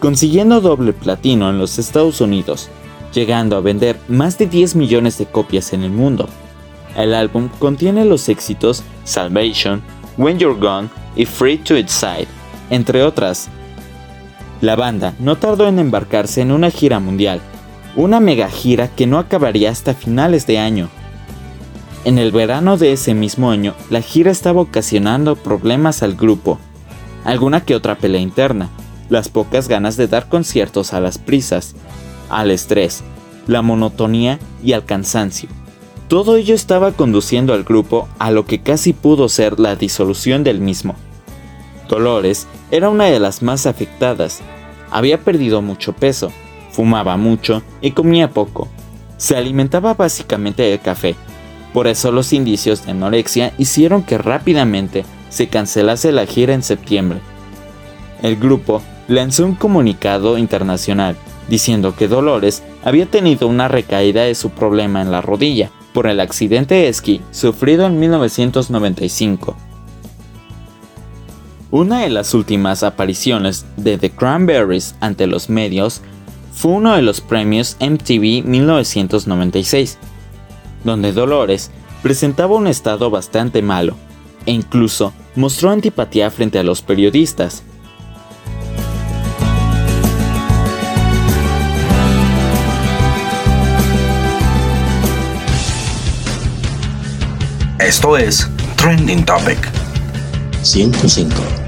Consiguiendo 0.00 0.62
doble 0.62 0.94
platino 0.94 1.50
en 1.50 1.58
los 1.58 1.78
Estados 1.78 2.22
Unidos, 2.22 2.70
llegando 3.14 3.56
a 3.56 3.60
vender 3.60 3.98
más 4.08 4.36
de 4.36 4.46
10 4.46 4.76
millones 4.76 5.16
de 5.16 5.26
copias 5.26 5.72
en 5.72 5.82
el 5.82 5.90
mundo. 5.90 6.28
El 6.96 7.14
álbum 7.14 7.48
contiene 7.58 8.04
los 8.04 8.28
éxitos 8.28 8.82
Salvation, 9.04 9.82
When 10.18 10.38
You're 10.38 10.58
Gone 10.58 10.88
y 11.16 11.24
Free 11.24 11.58
to 11.58 11.76
Its 11.76 11.92
Side, 11.92 12.28
entre 12.70 13.02
otras. 13.02 13.48
La 14.60 14.76
banda 14.76 15.14
no 15.18 15.36
tardó 15.36 15.66
en 15.68 15.78
embarcarse 15.78 16.40
en 16.40 16.50
una 16.50 16.70
gira 16.70 17.00
mundial, 17.00 17.40
una 17.96 18.20
mega 18.20 18.48
gira 18.48 18.88
que 18.88 19.06
no 19.06 19.18
acabaría 19.18 19.70
hasta 19.70 19.94
finales 19.94 20.46
de 20.46 20.58
año. 20.58 20.88
En 22.04 22.18
el 22.18 22.32
verano 22.32 22.76
de 22.76 22.92
ese 22.92 23.14
mismo 23.14 23.50
año, 23.50 23.74
la 23.90 24.02
gira 24.02 24.30
estaba 24.30 24.60
ocasionando 24.60 25.36
problemas 25.36 26.02
al 26.02 26.14
grupo, 26.14 26.58
alguna 27.24 27.62
que 27.62 27.74
otra 27.74 27.96
pelea 27.96 28.20
interna, 28.20 28.68
las 29.08 29.28
pocas 29.28 29.68
ganas 29.68 29.96
de 29.96 30.06
dar 30.06 30.28
conciertos 30.28 30.92
a 30.92 31.00
las 31.00 31.18
prisas, 31.18 31.74
al 32.28 32.50
estrés, 32.50 33.02
la 33.46 33.62
monotonía 33.62 34.38
y 34.62 34.72
al 34.72 34.84
cansancio. 34.84 35.48
Todo 36.08 36.36
ello 36.36 36.54
estaba 36.54 36.92
conduciendo 36.92 37.54
al 37.54 37.64
grupo 37.64 38.08
a 38.18 38.30
lo 38.30 38.44
que 38.44 38.60
casi 38.60 38.92
pudo 38.92 39.28
ser 39.28 39.58
la 39.58 39.74
disolución 39.74 40.44
del 40.44 40.60
mismo. 40.60 40.94
Dolores 41.88 42.46
era 42.70 42.88
una 42.90 43.06
de 43.06 43.20
las 43.20 43.42
más 43.42 43.66
afectadas. 43.66 44.40
Había 44.90 45.20
perdido 45.20 45.62
mucho 45.62 45.92
peso, 45.92 46.30
fumaba 46.70 47.16
mucho 47.16 47.62
y 47.80 47.92
comía 47.92 48.30
poco. 48.30 48.68
Se 49.16 49.36
alimentaba 49.36 49.94
básicamente 49.94 50.62
de 50.62 50.78
café. 50.78 51.14
Por 51.72 51.86
eso 51.86 52.12
los 52.12 52.32
indicios 52.32 52.84
de 52.84 52.92
anorexia 52.92 53.52
hicieron 53.58 54.02
que 54.02 54.18
rápidamente 54.18 55.04
se 55.30 55.48
cancelase 55.48 56.12
la 56.12 56.26
gira 56.26 56.54
en 56.54 56.62
septiembre. 56.62 57.20
El 58.22 58.36
grupo 58.36 58.82
lanzó 59.08 59.44
un 59.44 59.54
comunicado 59.54 60.38
internacional 60.38 61.16
diciendo 61.48 61.94
que 61.96 62.08
Dolores 62.08 62.62
había 62.82 63.06
tenido 63.06 63.48
una 63.48 63.68
recaída 63.68 64.22
de 64.22 64.34
su 64.34 64.50
problema 64.50 65.02
en 65.02 65.10
la 65.10 65.20
rodilla 65.20 65.70
por 65.92 66.06
el 66.06 66.20
accidente 66.20 66.74
de 66.74 66.88
esquí 66.88 67.20
sufrido 67.30 67.86
en 67.86 67.98
1995. 67.98 69.56
Una 71.70 72.00
de 72.00 72.10
las 72.10 72.34
últimas 72.34 72.82
apariciones 72.82 73.66
de 73.76 73.98
The 73.98 74.10
Cranberries 74.10 74.94
ante 75.00 75.26
los 75.26 75.50
medios 75.50 76.02
fue 76.52 76.72
uno 76.72 76.94
de 76.94 77.02
los 77.02 77.20
premios 77.20 77.76
MTV 77.80 78.44
1996, 78.44 79.98
donde 80.84 81.12
Dolores 81.12 81.70
presentaba 82.02 82.54
un 82.54 82.68
estado 82.68 83.10
bastante 83.10 83.60
malo 83.60 83.96
e 84.46 84.52
incluso 84.52 85.12
mostró 85.34 85.70
antipatía 85.70 86.30
frente 86.30 86.58
a 86.58 86.62
los 86.62 86.82
periodistas. 86.82 87.64
Esto 97.84 98.16
es 98.16 98.48
Trending 98.76 99.26
Topic 99.26 99.58
105. 100.62 101.63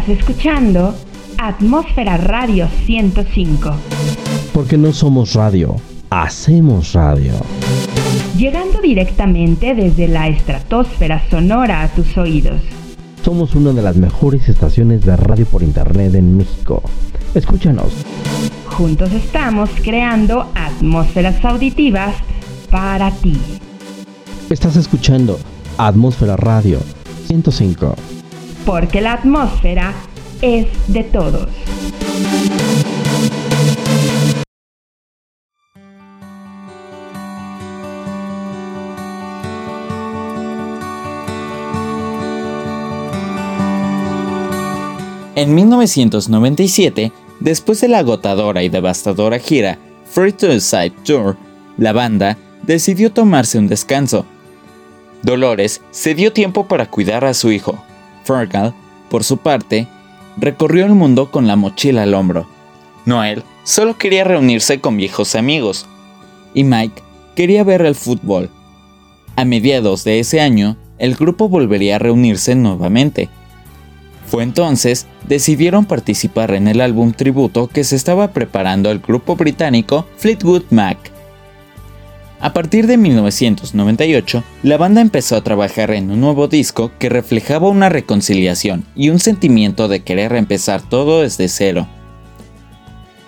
Estás 0.00 0.18
escuchando 0.18 0.94
Atmósfera 1.36 2.16
Radio 2.16 2.66
105, 2.86 3.70
Porque 4.54 4.78
no 4.78 4.94
somos 4.94 5.34
radio, 5.34 5.76
hacemos 6.08 6.94
radio. 6.94 7.34
llegando 8.34 8.80
directamente 8.80 9.74
desde 9.74 10.08
la 10.08 10.28
estratosfera 10.28 11.22
sonora 11.28 11.82
a 11.82 11.88
tus 11.88 12.16
oídos. 12.16 12.62
Somos 13.22 13.54
una 13.54 13.72
de 13.72 13.82
las 13.82 13.96
mejores 13.96 14.48
estaciones 14.48 15.04
de 15.04 15.16
radio 15.16 15.44
por 15.44 15.62
internet 15.62 16.14
en 16.14 16.34
México. 16.34 16.82
Escúchanos. 17.34 17.92
Juntos 18.68 19.12
estamos 19.12 19.68
creando 19.84 20.46
atmósferas 20.54 21.44
auditivas 21.44 22.14
para 22.70 23.10
ti. 23.10 23.36
Estás 24.48 24.76
escuchando 24.76 25.38
Atmósfera 25.76 26.36
Radio 26.36 26.78
105. 27.26 27.94
Porque 28.70 29.00
la 29.00 29.14
atmósfera 29.14 29.92
es 30.42 30.68
de 30.86 31.02
todos. 31.02 31.48
En 45.34 45.52
1997, 45.52 47.10
después 47.40 47.80
de 47.80 47.88
la 47.88 47.98
agotadora 47.98 48.62
y 48.62 48.68
devastadora 48.68 49.40
gira 49.40 49.78
Free 50.08 50.30
to 50.30 50.60
Side 50.60 50.92
Tour, 51.02 51.36
la 51.76 51.92
banda 51.92 52.38
decidió 52.62 53.10
tomarse 53.10 53.58
un 53.58 53.66
descanso. 53.66 54.26
Dolores 55.24 55.82
se 55.90 56.14
dio 56.14 56.32
tiempo 56.32 56.68
para 56.68 56.88
cuidar 56.88 57.24
a 57.24 57.34
su 57.34 57.50
hijo. 57.50 57.89
Fergal, 58.30 58.72
por 59.10 59.24
su 59.24 59.38
parte, 59.38 59.88
recorrió 60.36 60.86
el 60.86 60.94
mundo 60.94 61.32
con 61.32 61.48
la 61.48 61.56
mochila 61.56 62.04
al 62.04 62.14
hombro. 62.14 62.46
Noel 63.04 63.42
solo 63.64 63.98
quería 63.98 64.22
reunirse 64.22 64.80
con 64.80 64.96
viejos 64.96 65.34
amigos. 65.34 65.86
Y 66.54 66.62
Mike 66.62 67.02
quería 67.34 67.64
ver 67.64 67.82
el 67.82 67.96
fútbol. 67.96 68.48
A 69.34 69.44
mediados 69.44 70.04
de 70.04 70.20
ese 70.20 70.40
año, 70.40 70.76
el 70.98 71.16
grupo 71.16 71.48
volvería 71.48 71.96
a 71.96 71.98
reunirse 71.98 72.54
nuevamente. 72.54 73.28
Fue 74.26 74.44
entonces 74.44 75.08
decidieron 75.26 75.84
participar 75.84 76.52
en 76.52 76.68
el 76.68 76.80
álbum 76.80 77.12
tributo 77.12 77.66
que 77.66 77.82
se 77.82 77.96
estaba 77.96 78.28
preparando 78.28 78.92
el 78.92 79.00
grupo 79.00 79.34
británico 79.34 80.06
Fleetwood 80.18 80.64
Mac. 80.70 80.98
A 82.42 82.54
partir 82.54 82.86
de 82.86 82.96
1998, 82.96 84.42
la 84.62 84.78
banda 84.78 85.02
empezó 85.02 85.36
a 85.36 85.42
trabajar 85.42 85.90
en 85.90 86.10
un 86.10 86.22
nuevo 86.22 86.48
disco 86.48 86.90
que 86.98 87.10
reflejaba 87.10 87.68
una 87.68 87.90
reconciliación 87.90 88.86
y 88.96 89.10
un 89.10 89.18
sentimiento 89.18 89.88
de 89.88 90.00
querer 90.00 90.34
empezar 90.34 90.80
todo 90.80 91.20
desde 91.20 91.48
cero. 91.48 91.86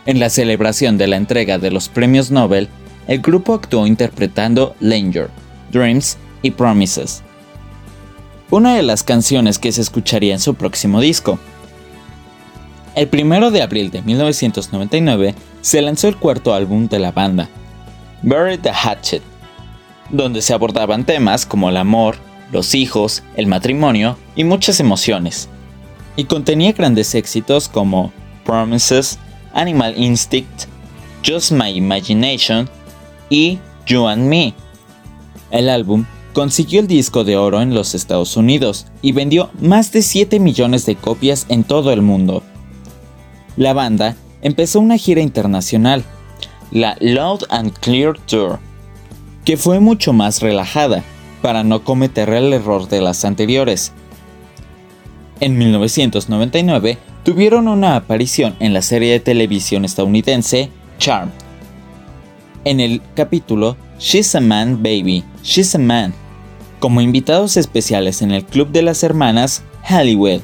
En 0.06 0.18
la 0.18 0.30
celebración 0.30 0.96
de 0.96 1.08
la 1.08 1.16
entrega 1.16 1.58
de 1.58 1.70
los 1.70 1.90
premios 1.90 2.30
Nobel, 2.30 2.70
el 3.06 3.20
grupo 3.20 3.52
actuó 3.52 3.86
interpretando 3.86 4.74
Langer, 4.80 5.28
Dreams 5.70 6.16
y 6.40 6.52
Promises, 6.52 7.22
una 8.50 8.76
de 8.76 8.82
las 8.82 9.02
canciones 9.02 9.58
que 9.58 9.72
se 9.72 9.82
escucharía 9.82 10.32
en 10.32 10.40
su 10.40 10.54
próximo 10.54 11.02
disco. 11.02 11.38
El 12.94 13.10
1 13.12 13.50
de 13.50 13.60
abril 13.60 13.90
de 13.90 14.00
1999 14.00 15.34
se 15.60 15.82
lanzó 15.82 16.08
el 16.08 16.16
cuarto 16.16 16.54
álbum 16.54 16.88
de 16.88 16.98
la 16.98 17.12
banda, 17.12 17.48
Bury 18.22 18.58
the 18.58 18.70
Hatchet, 18.70 19.22
donde 20.10 20.42
se 20.42 20.54
abordaban 20.54 21.04
temas 21.04 21.44
como 21.44 21.68
el 21.68 21.76
amor, 21.76 22.16
los 22.52 22.74
hijos, 22.74 23.22
el 23.36 23.46
matrimonio 23.46 24.16
y 24.36 24.44
muchas 24.44 24.78
emociones. 24.78 25.48
Y 26.16 26.24
contenía 26.24 26.72
grandes 26.72 27.14
éxitos 27.14 27.68
como 27.68 28.12
Promises, 28.44 29.18
Animal 29.54 29.94
Instinct, 29.96 30.66
Just 31.26 31.52
My 31.52 31.70
Imagination 31.70 32.68
y 33.30 33.58
You 33.86 34.06
and 34.06 34.28
Me. 34.28 34.54
El 35.50 35.68
álbum 35.68 36.04
consiguió 36.32 36.80
el 36.80 36.86
disco 36.86 37.24
de 37.24 37.36
oro 37.36 37.60
en 37.60 37.74
los 37.74 37.94
Estados 37.94 38.36
Unidos 38.36 38.86
y 39.02 39.12
vendió 39.12 39.50
más 39.60 39.92
de 39.92 40.02
7 40.02 40.38
millones 40.40 40.86
de 40.86 40.96
copias 40.96 41.46
en 41.48 41.64
todo 41.64 41.92
el 41.92 42.02
mundo. 42.02 42.42
La 43.56 43.72
banda 43.72 44.16
empezó 44.40 44.80
una 44.80 44.96
gira 44.96 45.20
internacional, 45.20 46.04
la 46.72 46.96
Loud 47.00 47.44
and 47.50 47.72
Clear 47.78 48.18
Tour, 48.26 48.58
que 49.44 49.56
fue 49.56 49.78
mucho 49.78 50.12
más 50.12 50.40
relajada 50.40 51.04
para 51.42 51.62
no 51.64 51.84
cometer 51.84 52.30
el 52.30 52.52
error 52.52 52.88
de 52.88 53.00
las 53.00 53.24
anteriores. 53.24 53.92
En 55.40 55.58
1999 55.58 56.98
tuvieron 57.24 57.68
una 57.68 57.96
aparición 57.96 58.56
en 58.60 58.72
la 58.72 58.82
serie 58.82 59.12
de 59.12 59.20
televisión 59.20 59.84
estadounidense 59.84 60.70
Charmed. 60.98 61.32
En 62.64 62.80
el 62.80 63.02
capítulo 63.14 63.76
She's 63.98 64.34
a 64.34 64.40
Man 64.40 64.82
Baby, 64.82 65.24
She's 65.42 65.74
a 65.74 65.78
Man, 65.78 66.14
como 66.78 67.00
invitados 67.00 67.56
especiales 67.56 68.22
en 68.22 68.30
el 68.30 68.44
Club 68.44 68.68
de 68.70 68.82
las 68.82 69.02
Hermanas 69.02 69.62
Halliwell. 69.82 70.42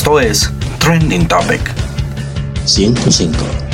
Esto 0.00 0.18
es 0.18 0.50
Trending 0.78 1.28
Topic 1.28 1.60
105. 2.64 3.69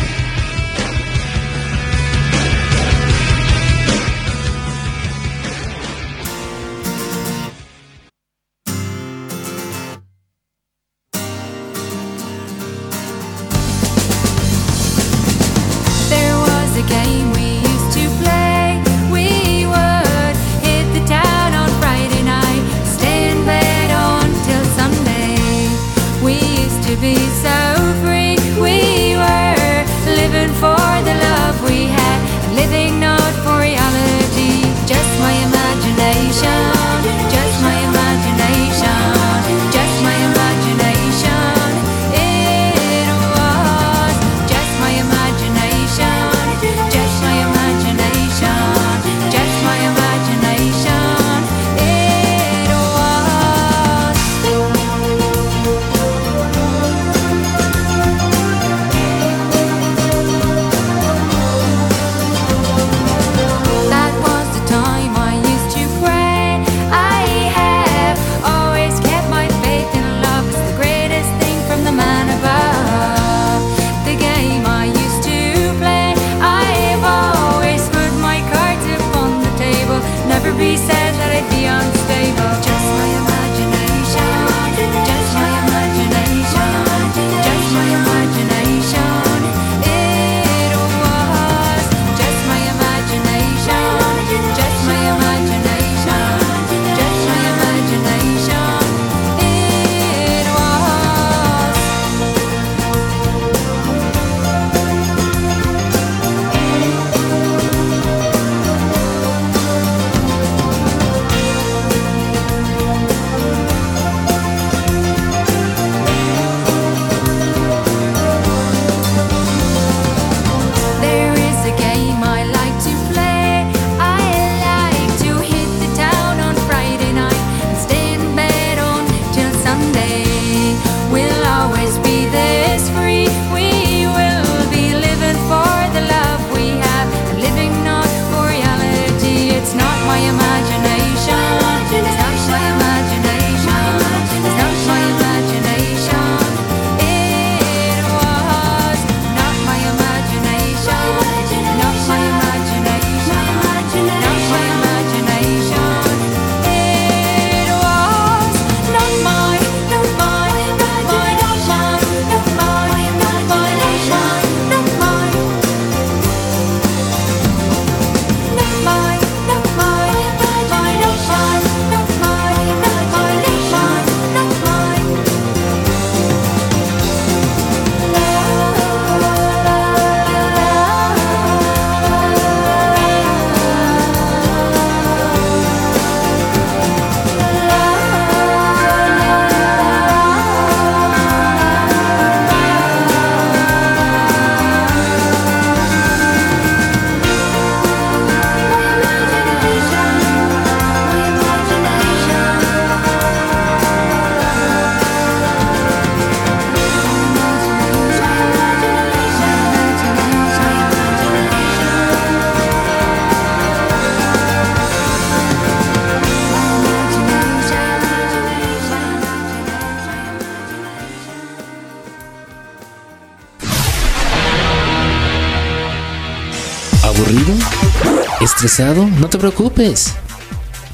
No 228.66 229.28
te 229.28 229.38
preocupes. 229.38 230.16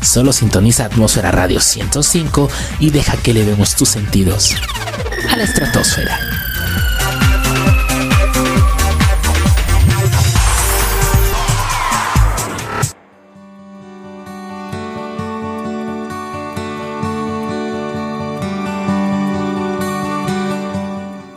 Solo 0.02 0.34
sintoniza 0.34 0.84
Atmósfera 0.84 1.30
Radio 1.30 1.58
105 1.58 2.50
y 2.80 2.90
deja 2.90 3.16
que 3.16 3.30
elevemos 3.30 3.74
tus 3.76 3.88
sentidos 3.88 4.54
a 5.30 5.36
la 5.38 5.44
estratosfera. 5.44 6.18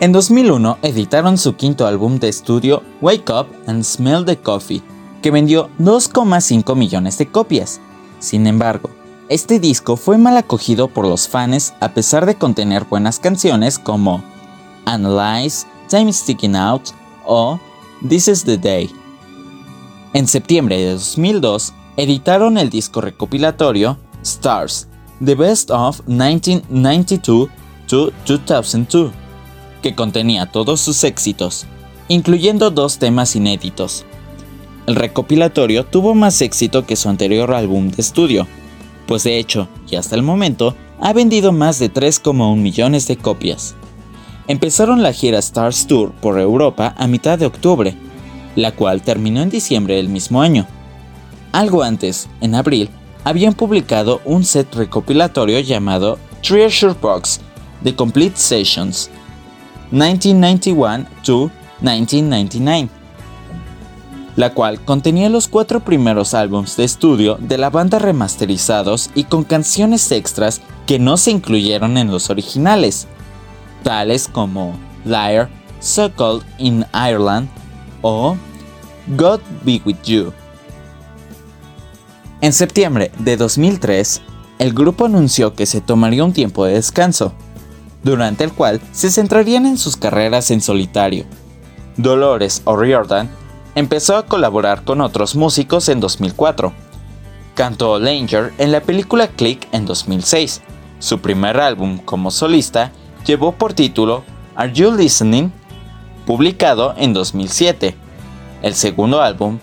En 0.02 0.12
2001 0.12 0.80
editaron 0.82 1.38
su 1.38 1.56
quinto 1.56 1.88
álbum 1.88 2.20
de 2.20 2.28
estudio, 2.28 2.84
Wake 3.00 3.32
Up 3.32 3.48
and 3.68 3.84
Smell 3.84 4.26
the 4.26 4.36
Coffee 4.36 4.84
que 5.26 5.32
vendió 5.32 5.72
2,5 5.80 6.76
millones 6.76 7.18
de 7.18 7.26
copias. 7.26 7.82
Sin 8.20 8.46
embargo, 8.46 8.92
este 9.28 9.60
disco 9.60 9.98
fue 9.98 10.20
mal 10.20 10.38
acogido 10.38 10.88
por 10.88 11.08
los 11.08 11.28
fans 11.28 11.74
a 11.80 11.96
pesar 11.96 12.28
de 12.28 12.36
contener 12.36 12.86
buenas 12.86 13.18
canciones 13.18 13.80
como 13.80 14.24
Analyze, 14.86 15.66
Time 15.90 16.14
Sticking 16.14 16.56
Out 16.56 16.90
o 17.26 17.60
This 18.08 18.28
is 18.28 18.44
the 18.44 18.56
Day. 18.56 18.92
En 20.14 20.28
septiembre 20.28 20.78
de 20.78 20.92
2002, 20.92 21.74
editaron 21.98 22.60
el 22.60 22.70
disco 22.70 23.02
recopilatorio 23.02 23.98
Stars, 24.22 24.88
The 25.26 25.34
Best 25.34 25.72
of 25.72 26.02
1992 26.06 27.50
to 27.88 28.12
2002, 28.28 29.12
que 29.82 29.96
contenía 29.96 30.46
todos 30.46 30.82
sus 30.82 31.04
éxitos, 31.04 31.66
incluyendo 32.10 32.70
dos 32.70 33.00
temas 33.00 33.36
inéditos, 33.36 34.06
el 34.88 34.96
recopilatorio 34.96 35.84
tuvo 35.84 36.14
más 36.14 36.42
éxito 36.42 36.86
que 36.86 36.96
su 36.96 37.10
anterior 37.10 37.54
álbum 37.54 37.90
de 37.90 38.02
estudio, 38.02 38.48
pues 39.08 39.24
de 39.24 39.40
hecho, 39.40 39.68
y 39.90 39.96
hasta 39.96 40.16
el 40.16 40.22
momento, 40.22 40.76
ha 41.00 41.12
vendido 41.12 41.52
más 41.52 41.80
de 41.80 41.92
3,1 41.92 42.56
millones 42.56 43.08
de 43.08 43.18
copias. 43.18 43.76
Empezaron 44.48 45.02
la 45.02 45.12
gira 45.12 45.40
Stars 45.40 45.88
Tour 45.88 46.12
por 46.12 46.40
Europa 46.40 46.94
a 46.98 47.08
mitad 47.08 47.40
de 47.40 47.48
octubre, 47.48 47.96
la 48.56 48.74
cual 48.74 49.02
terminó 49.02 49.42
en 49.42 49.50
diciembre 49.50 49.96
del 49.96 50.10
mismo 50.10 50.42
año. 50.42 50.68
Algo 51.52 51.82
antes, 51.82 52.30
en 52.42 52.54
abril, 52.54 52.90
habían 53.24 53.54
publicado 53.54 54.22
un 54.24 54.46
set 54.46 54.74
recopilatorio 54.76 55.60
llamado 55.62 56.20
Treasure 56.44 56.94
Box 57.02 57.42
The 57.84 57.96
Complete 57.96 58.38
Sessions 58.38 59.10
1991 59.92 61.08
to 61.24 61.50
1999 61.82 63.05
la 64.36 64.54
cual 64.54 64.82
contenía 64.82 65.30
los 65.30 65.48
cuatro 65.48 65.80
primeros 65.80 66.34
álbumes 66.34 66.76
de 66.76 66.84
estudio 66.84 67.38
de 67.40 67.58
la 67.58 67.70
banda 67.70 68.00
remasterizados 68.00 69.10
y 69.16 69.26
con 69.26 69.44
canciones 69.44 70.12
extras 70.12 70.62
que 70.86 71.00
no 71.00 71.18
se 71.18 71.32
incluyeron 71.32 71.98
en 71.98 72.12
los 72.12 72.30
originales, 72.30 73.08
tales 73.84 74.28
como 74.28 74.78
Liar, 75.06 75.50
So 75.80 76.12
in 76.58 76.86
Ireland 76.94 77.48
o 78.02 78.36
God 79.16 79.40
Be 79.64 79.82
With 79.86 80.02
You. 80.04 80.34
En 82.42 82.54
septiembre 82.54 83.12
de 83.20 83.38
2003, 83.38 84.22
el 84.60 84.74
grupo 84.74 85.06
anunció 85.06 85.54
que 85.54 85.66
se 85.66 85.82
tomaría 85.82 86.24
un 86.24 86.34
tiempo 86.34 86.66
de 86.66 86.74
descanso, 86.74 87.34
durante 88.04 88.44
el 88.44 88.52
cual 88.52 88.82
se 88.92 89.12
centrarían 89.12 89.66
en 89.66 89.78
sus 89.78 89.96
carreras 89.96 90.52
en 90.52 90.62
solitario. 90.62 91.26
Dolores 91.98 92.62
O'Riordan 92.66 93.30
empezó 93.76 94.18
a 94.18 94.26
colaborar 94.26 94.84
con 94.84 95.02
otros 95.02 95.36
músicos 95.36 95.90
en 95.90 96.00
2004. 96.00 96.74
Cantó 97.54 98.00
Langer 98.00 98.54
en 98.58 98.72
la 98.72 98.82
película 98.82 99.28
Click 99.28 99.68
en 99.72 99.86
2006. 99.86 100.62
Su 101.00 101.20
primer 101.20 101.60
álbum 101.60 101.98
como 102.00 102.32
solista 102.32 102.92
llevó 103.26 103.52
por 103.52 103.74
título 103.74 104.24
Are 104.56 104.74
You 104.74 104.92
Listening? 104.92 105.52
publicado 106.26 106.96
en 106.98 107.14
2007. 107.14 107.96
El 108.62 108.74
segundo 108.74 109.22
álbum, 109.22 109.60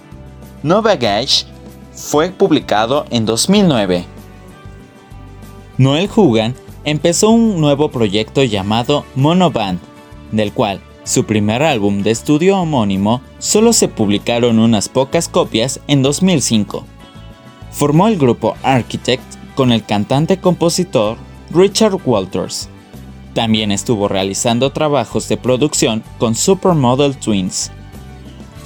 No 0.63 0.81
Baggage, 0.81 1.47
fue 1.93 2.31
publicado 2.31 3.05
en 3.11 3.27
2009. 3.27 4.05
Noel 5.79 6.09
Hugan 6.15 6.55
empezó 6.85 7.31
un 7.31 7.61
nuevo 7.61 7.91
proyecto 7.91 8.45
llamado 8.45 9.05
Monoband, 9.17 9.81
del 10.31 10.53
cual 10.53 10.81
su 11.05 11.25
primer 11.25 11.63
álbum 11.63 12.03
de 12.03 12.13
estudio 12.13 12.59
homónimo 12.59 13.23
solo 13.39 13.73
se 13.73 13.89
publicaron 13.89 14.59
unas 14.59 14.89
pocas 14.89 15.29
copias 15.29 15.81
en 15.89 16.03
2005. 16.03 16.85
Formó 17.73 18.07
el 18.07 18.19
grupo 18.19 18.55
Architect 18.63 19.25
con 19.57 19.73
el 19.73 19.85
cantante-compositor 19.85 21.17
Richard 21.51 21.99
Walters. 22.05 22.69
También 23.35 23.73
estuvo 23.73 24.09
realizando 24.09 24.71
trabajos 24.71 25.29
de 25.29 25.37
producción 25.37 26.05
con 26.19 26.35
Supermodel 26.35 27.17
Twins. 27.17 27.71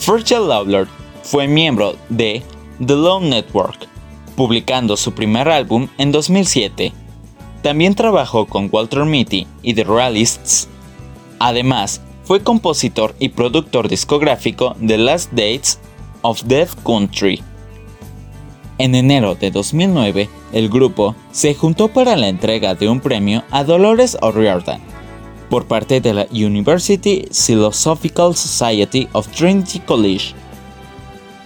Virgil 0.06 0.48
Lawler 0.48 0.86
fue 1.22 1.48
miembro 1.48 1.96
de 2.08 2.42
The 2.84 2.94
Lone 2.94 3.30
Network, 3.30 3.88
publicando 4.36 4.96
su 4.96 5.12
primer 5.12 5.48
álbum 5.48 5.88
en 5.98 6.12
2007. 6.12 6.92
También 7.62 7.94
trabajó 7.94 8.46
con 8.46 8.68
Walter 8.70 9.04
Mitty 9.04 9.46
y 9.62 9.74
The 9.74 9.84
Realists. 9.84 10.68
Además, 11.38 12.00
fue 12.26 12.42
compositor 12.42 13.14
y 13.20 13.28
productor 13.28 13.88
discográfico 13.88 14.74
de 14.80 14.98
Last 14.98 15.30
Dates 15.30 15.78
of 16.22 16.42
Death 16.42 16.74
Country. 16.84 17.40
En 18.78 18.96
enero 18.96 19.36
de 19.36 19.52
2009, 19.52 20.28
el 20.52 20.68
grupo 20.68 21.14
se 21.30 21.54
juntó 21.54 21.88
para 21.88 22.16
la 22.16 22.28
entrega 22.28 22.74
de 22.74 22.88
un 22.88 22.98
premio 22.98 23.44
a 23.52 23.62
Dolores 23.62 24.18
O'Riordan 24.20 24.80
por 25.48 25.66
parte 25.66 26.00
de 26.00 26.12
la 26.12 26.26
University 26.32 27.28
Philosophical 27.30 28.34
Society 28.34 29.06
of 29.12 29.28
Trinity 29.28 29.78
College. 29.78 30.34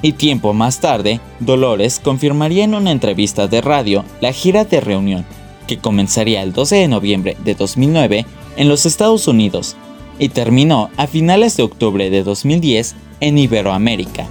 Y 0.01 0.12
tiempo 0.12 0.55
más 0.55 0.81
tarde, 0.81 1.20
Dolores 1.41 2.01
confirmaría 2.03 2.64
en 2.64 2.74
una 2.74 2.91
entrevista 2.91 3.47
de 3.49 3.61
radio 3.61 4.03
la 4.22 4.33
gira 4.33 4.64
de 4.64 4.81
reunión, 4.81 5.26
que 5.66 5.76
comenzaría 5.76 6.43
el 6.43 6.55
12 6.55 6.76
de 6.76 6.89
noviembre 6.89 7.37
de 7.45 7.55
2009 7.55 8.24
en 8.57 8.68
los 8.70 8.87
Estados 8.87 9.28
Unidos 9.28 9.76
y 10.21 10.29
terminó 10.29 10.91
a 10.97 11.09
finales 11.09 11.57
de 11.57 11.64
octubre 11.64 12.11
de 12.11 12.23
2010 12.23 12.95
en 13.21 13.39
Iberoamérica. 13.39 14.27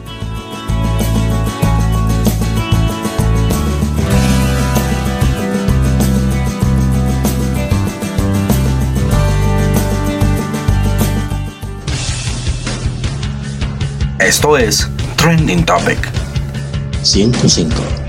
Esto 14.19 14.57
es 14.57 14.87
Trending 15.17 15.65
Topic. 15.65 15.97
105. 17.01 18.08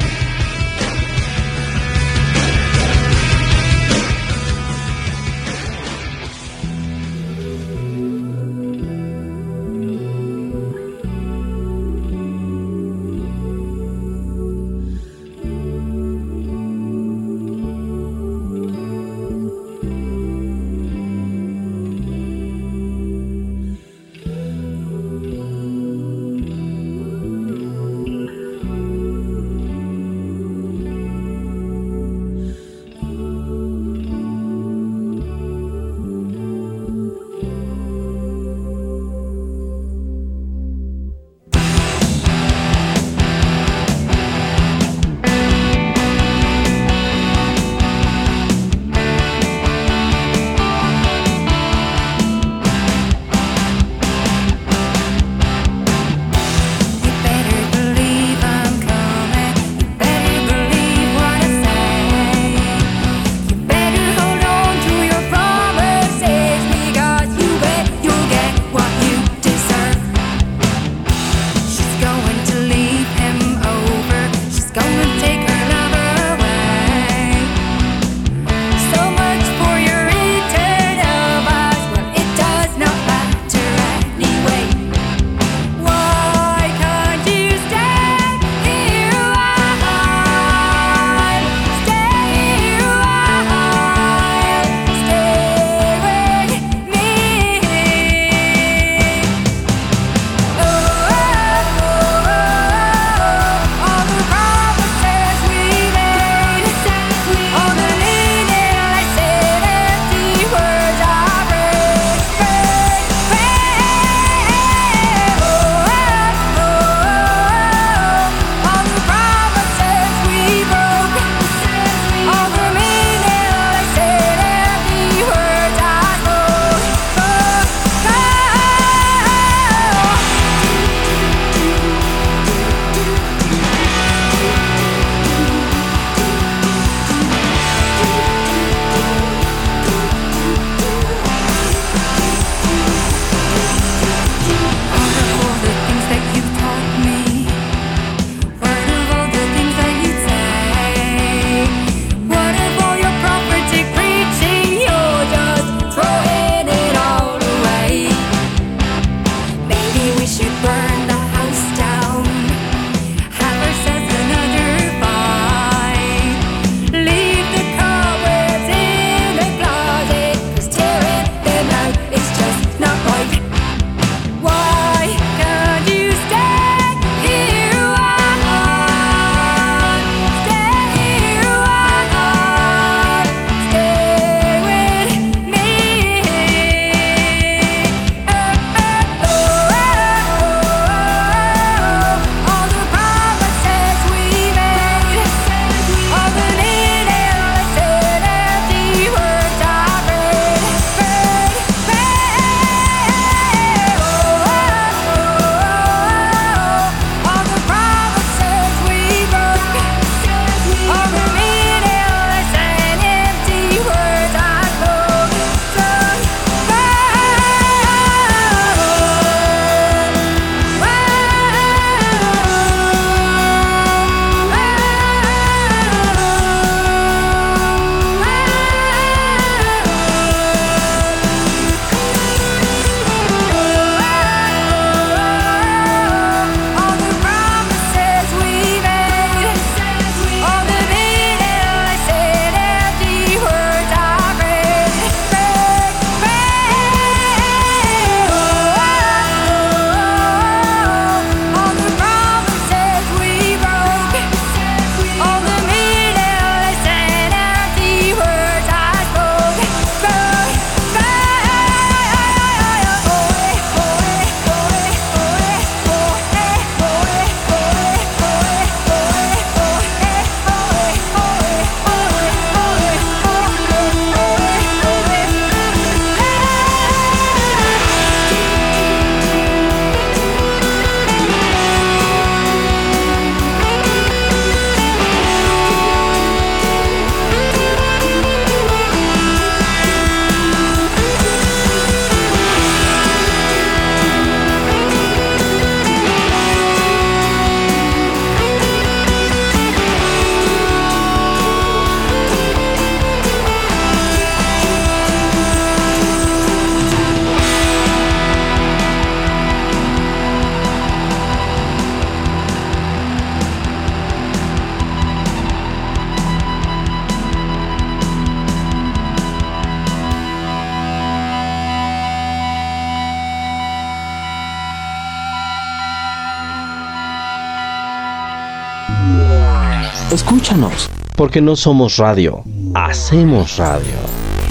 Porque 331.21 331.43
no 331.43 331.55
somos 331.55 331.99
radio, 331.99 332.43
hacemos 332.73 333.59
radio. 333.59 333.93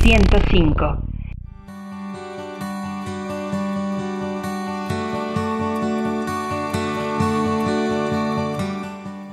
105. 0.04 1.00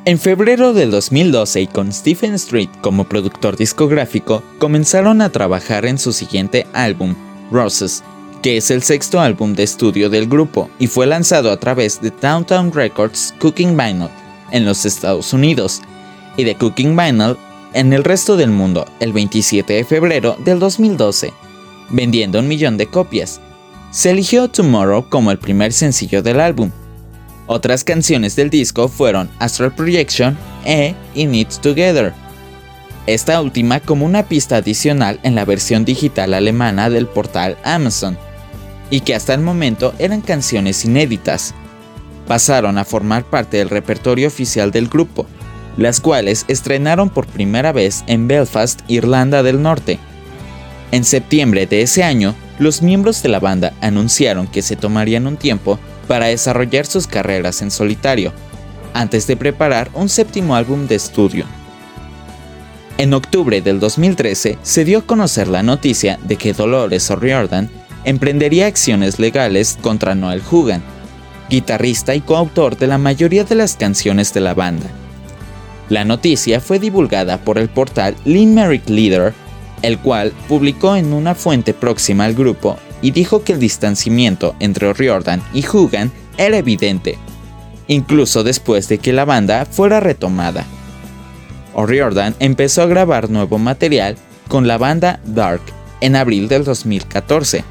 En 0.07 0.18
febrero 0.18 0.72
del 0.72 0.91
2012 0.91 1.61
y 1.61 1.66
con 1.66 1.93
Stephen 1.93 2.32
Street 2.37 2.70
como 2.80 3.05
productor 3.05 3.59
discográfico, 3.59 4.43
comenzaron 4.59 5.20
a 5.20 5.28
trabajar 5.28 5.84
en 5.84 5.99
su 5.99 6.14
siguiente 6.14 6.66
álbum, 6.72 7.14
Roses, 7.53 8.03
que 8.41 8.57
es 8.57 8.70
el 8.70 8.82
sexto 8.82 9.20
álbum 9.20 9.53
de 9.53 9.64
estudio 9.64 10.09
del 10.09 10.26
grupo 10.26 10.70
y 10.78 10.87
fue 10.87 11.07
lanzado 11.07 11.53
a 11.53 11.59
través 11.59 12.01
de 12.01 12.11
Downtown 12.18 12.72
Records 12.72 13.34
Cooking 13.39 13.76
Vinyl 13.76 14.09
en 14.53 14.64
los 14.64 14.87
Estados 14.87 15.34
Unidos 15.34 15.82
y 16.37 16.45
de 16.45 16.55
Cooking 16.55 16.97
Vinyl 16.97 17.37
en 17.72 17.93
el 17.93 18.05
resto 18.05 18.37
del 18.37 18.51
mundo 18.51 18.87
el 19.01 19.12
27 19.12 19.72
de 19.72 19.84
febrero 19.84 20.37
del 20.45 20.59
2012, 20.59 21.32
vendiendo 21.91 22.39
un 22.39 22.49
millón 22.49 22.76
de 22.76 22.87
copias. 22.87 23.41
Se 23.91 24.11
eligió 24.11 24.49
Tomorrow 24.49 25.09
como 25.09 25.30
el 25.30 25.39
primer 25.39 25.72
sencillo 25.72 26.22
del 26.22 26.41
álbum. 26.41 26.70
Otras 27.47 27.84
canciones 27.84 28.34
del 28.34 28.51
disco 28.51 28.89
fueron 28.89 29.30
Astral 29.39 29.74
Projection 29.74 30.37
e 30.64 30.95
In 31.14 31.34
It 31.34 31.51
Together. 31.62 32.12
Esta 33.07 33.41
última 33.41 33.78
como 33.80 34.05
una 34.05 34.24
pista 34.24 34.57
adicional 34.57 35.20
en 35.22 35.34
la 35.34 35.45
versión 35.45 35.84
digital 35.84 36.34
alemana 36.34 36.91
del 36.91 37.07
portal 37.07 37.57
Amazon, 37.62 38.18
y 38.91 39.01
que 39.01 39.14
hasta 39.14 39.34
el 39.34 39.41
momento 39.41 39.95
eran 39.99 40.20
canciones 40.20 40.84
inéditas. 40.84 41.55
Pasaron 42.26 42.78
a 42.78 42.84
formar 42.84 43.24
parte 43.24 43.59
del 43.59 43.70
repertorio 43.70 44.26
oficial 44.26 44.70
del 44.72 44.89
grupo, 44.89 45.26
las 45.77 46.01
cuales 46.01 46.45
estrenaron 46.49 47.11
por 47.11 47.27
primera 47.27 47.72
vez 47.72 48.05
en 48.07 48.29
Belfast, 48.29 48.81
Irlanda 48.89 49.43
del 49.43 49.62
Norte. 49.62 49.99
En 50.93 51.05
septiembre 51.05 51.66
de 51.66 51.83
ese 51.83 52.03
año, 52.03 52.35
los 52.59 52.83
miembros 52.83 53.22
de 53.22 53.29
la 53.29 53.41
banda 53.41 53.72
anunciaron 53.81 54.47
que 54.47 54.62
se 54.62 54.77
tomarían 54.77 55.27
un 55.27 55.37
tiempo 55.37 55.79
para 56.09 56.27
desarrollar 56.27 56.87
sus 56.87 57.07
carreras 57.07 57.61
en 57.62 57.70
solitario, 57.70 58.33
antes 58.95 59.27
de 59.27 59.37
preparar 59.37 59.91
un 59.95 60.09
séptimo 60.09 60.57
álbum 60.57 60.87
de 60.87 60.95
estudio. 60.95 61.45
En 62.99 63.12
octubre 63.12 63.61
del 63.61 63.79
2013 63.79 64.59
se 64.62 64.85
dio 64.85 65.01
a 65.01 65.07
conocer 65.07 65.49
la 65.49 65.62
noticia 65.62 66.18
de 66.22 66.37
que 66.37 66.55
Dolores 66.55 67.11
O'Riordan 67.11 67.68
emprendería 68.05 68.66
acciones 68.66 69.18
legales 69.18 69.79
contra 69.83 70.14
Noel 70.14 70.41
Hugan, 70.51 70.83
guitarrista 71.51 72.14
y 72.14 72.22
coautor 72.22 72.79
de 72.79 72.87
la 72.87 72.97
mayoría 72.97 73.45
de 73.45 73.55
las 73.55 73.77
canciones 73.77 74.33
de 74.33 74.41
la 74.41 74.55
banda. 74.55 74.87
La 75.89 76.05
noticia 76.05 76.61
fue 76.61 76.78
divulgada 76.78 77.39
por 77.39 77.59
el 77.59 77.68
portal 77.68 78.16
Limerick 78.24 78.89
Leader, 78.89 79.32
el 79.82 79.99
cual 79.99 80.32
publicó 80.49 80.97
en 80.97 81.12
una 81.12 81.34
fuente 81.34 81.74
próxima 81.74 82.24
al 82.24 82.34
grupo 82.34 82.76
y 83.03 83.12
dijo 83.12 83.45
que 83.45 83.53
el 83.53 83.61
distanciamiento 83.61 84.57
entre 84.59 84.89
O'Riordan 84.89 85.43
y 85.53 85.64
Hugan 85.66 86.11
era 86.39 86.57
evidente, 86.57 87.18
incluso 87.87 88.43
después 88.43 88.89
de 88.89 88.99
que 88.99 89.12
la 89.12 89.24
banda 89.24 89.64
fuera 89.64 90.01
retomada. 90.01 90.64
O'Riordan 91.74 92.34
empezó 92.41 92.82
a 92.82 92.87
grabar 92.87 93.30
nuevo 93.30 93.59
material 93.59 94.16
con 94.49 94.66
la 94.66 94.78
banda 94.78 95.20
Dark 95.24 95.61
en 96.01 96.16
abril 96.16 96.49
del 96.49 96.64
2014. 96.64 97.64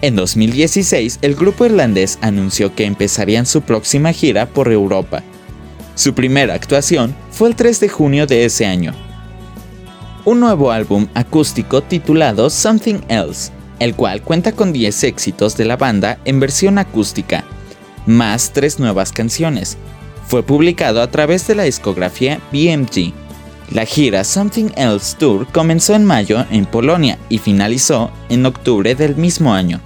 En 0.00 0.14
2016, 0.14 1.18
el 1.22 1.34
grupo 1.34 1.66
irlandés 1.66 2.18
anunció 2.22 2.74
que 2.74 2.84
empezarían 2.84 3.46
su 3.46 3.62
próxima 3.62 4.12
gira 4.12 4.46
por 4.46 4.70
Europa. 4.70 5.22
Su 5.98 6.14
primera 6.14 6.54
actuación 6.54 7.12
fue 7.32 7.48
el 7.48 7.56
3 7.56 7.80
de 7.80 7.88
junio 7.88 8.26
de 8.28 8.44
ese 8.44 8.64
año. 8.66 8.94
Un 10.24 10.38
nuevo 10.38 10.70
álbum 10.70 11.08
acústico 11.14 11.82
titulado 11.82 12.50
Something 12.50 13.00
Else 13.08 13.50
el 13.80 13.96
cual 13.96 14.22
cuenta 14.22 14.52
con 14.52 14.72
10 14.72 15.02
éxitos 15.04 15.56
de 15.56 15.64
la 15.64 15.76
banda 15.76 16.18
en 16.24 16.38
versión 16.38 16.78
acústica, 16.78 17.44
más 18.06 18.52
tres 18.52 18.78
nuevas 18.78 19.10
canciones. 19.10 19.76
Fue 20.26 20.44
publicado 20.44 21.02
a 21.02 21.10
través 21.10 21.46
de 21.48 21.56
la 21.56 21.64
discografía 21.64 22.40
BMG. 22.52 23.12
La 23.72 23.84
gira 23.84 24.22
Something 24.22 24.70
Else 24.76 25.16
Tour 25.18 25.46
comenzó 25.52 25.94
en 25.94 26.04
mayo 26.04 26.46
en 26.50 26.64
Polonia 26.64 27.18
y 27.28 27.38
finalizó 27.38 28.12
en 28.28 28.46
octubre 28.46 28.94
del 28.94 29.16
mismo 29.16 29.52
año. 29.52 29.80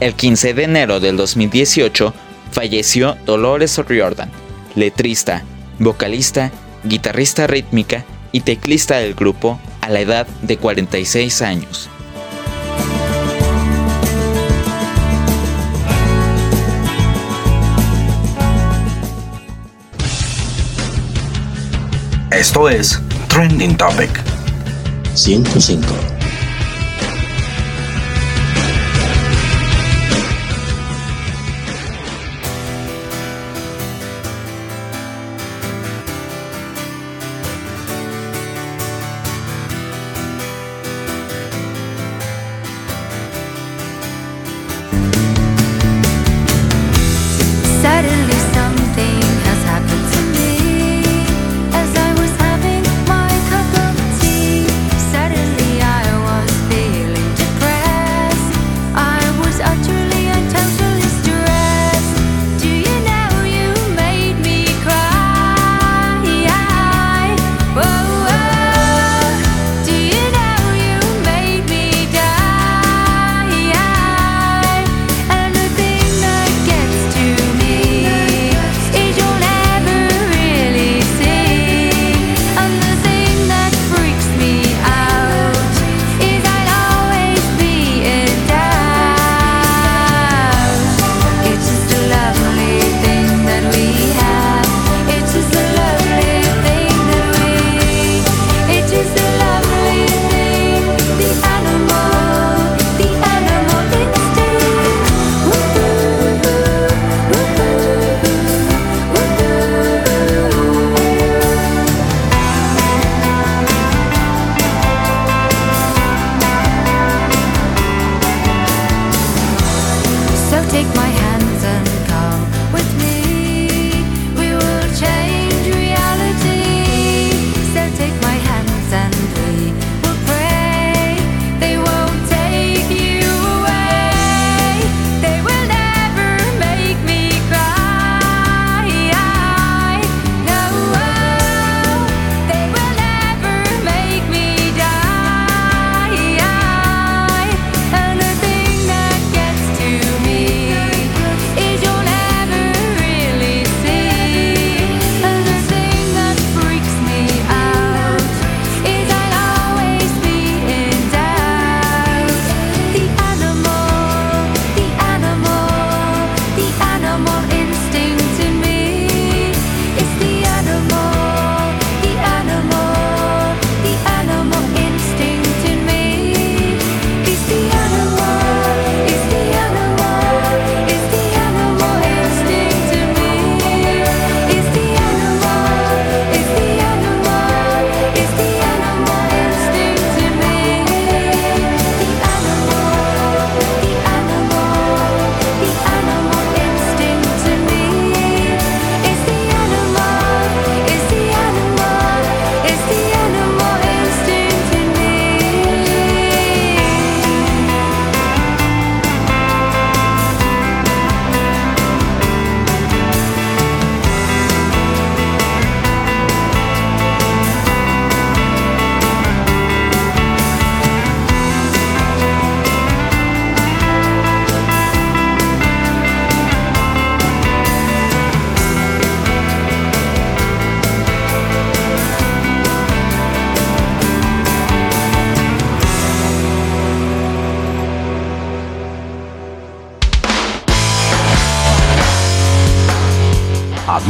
El 0.00 0.14
15 0.14 0.54
de 0.54 0.64
enero 0.64 1.00
del 1.00 1.16
2018 1.16 2.12
falleció 2.50 3.16
Dolores 3.24 3.78
O'Riordan, 3.78 4.30
letrista, 4.76 5.42
vocalista, 5.80 6.52
guitarrista 6.84 7.48
rítmica 7.48 8.04
y 8.30 8.40
teclista 8.40 8.98
del 8.98 9.14
grupo 9.14 9.58
a 9.80 9.88
la 9.88 10.00
edad 10.00 10.26
de 10.42 10.56
46 10.56 11.42
años. 11.42 11.90
Esto 22.30 22.68
es 22.68 23.00
Trending 23.28 23.76
Topic. 23.76 24.10
105. 25.14 26.15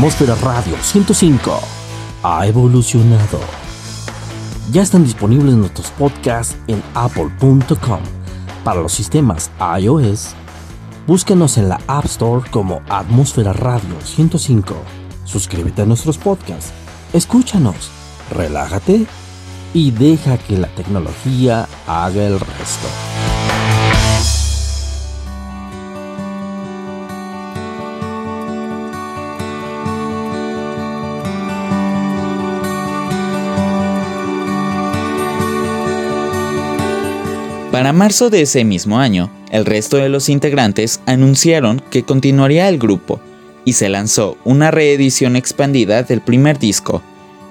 Atmósfera 0.06 0.36
Radio 0.36 0.76
105 0.80 1.60
ha 2.22 2.46
evolucionado. 2.46 3.40
Ya 4.70 4.82
están 4.82 5.02
disponibles 5.02 5.54
nuestros 5.54 5.90
podcasts 5.90 6.56
en 6.68 6.80
apple.com 6.94 7.98
para 8.62 8.80
los 8.80 8.92
sistemas 8.92 9.50
iOS. 9.80 10.28
Búsquenos 11.08 11.58
en 11.58 11.68
la 11.68 11.80
App 11.88 12.04
Store 12.04 12.48
como 12.52 12.82
Atmósfera 12.88 13.52
Radio 13.52 14.00
105. 14.00 14.76
Suscríbete 15.24 15.82
a 15.82 15.86
nuestros 15.86 16.18
podcasts, 16.18 16.70
escúchanos, 17.12 17.90
relájate 18.30 19.06
y 19.74 19.90
deja 19.90 20.38
que 20.38 20.56
la 20.56 20.68
tecnología 20.68 21.66
haga 21.88 22.22
el 22.22 22.38
resto. 22.38 23.05
Para 37.76 37.92
marzo 37.92 38.30
de 38.30 38.40
ese 38.40 38.64
mismo 38.64 38.98
año, 38.98 39.30
el 39.50 39.66
resto 39.66 39.98
de 39.98 40.08
los 40.08 40.30
integrantes 40.30 41.02
anunciaron 41.04 41.82
que 41.90 42.04
continuaría 42.04 42.70
el 42.70 42.78
grupo 42.78 43.20
y 43.66 43.74
se 43.74 43.90
lanzó 43.90 44.38
una 44.44 44.70
reedición 44.70 45.36
expandida 45.36 46.02
del 46.02 46.22
primer 46.22 46.58
disco, 46.58 47.02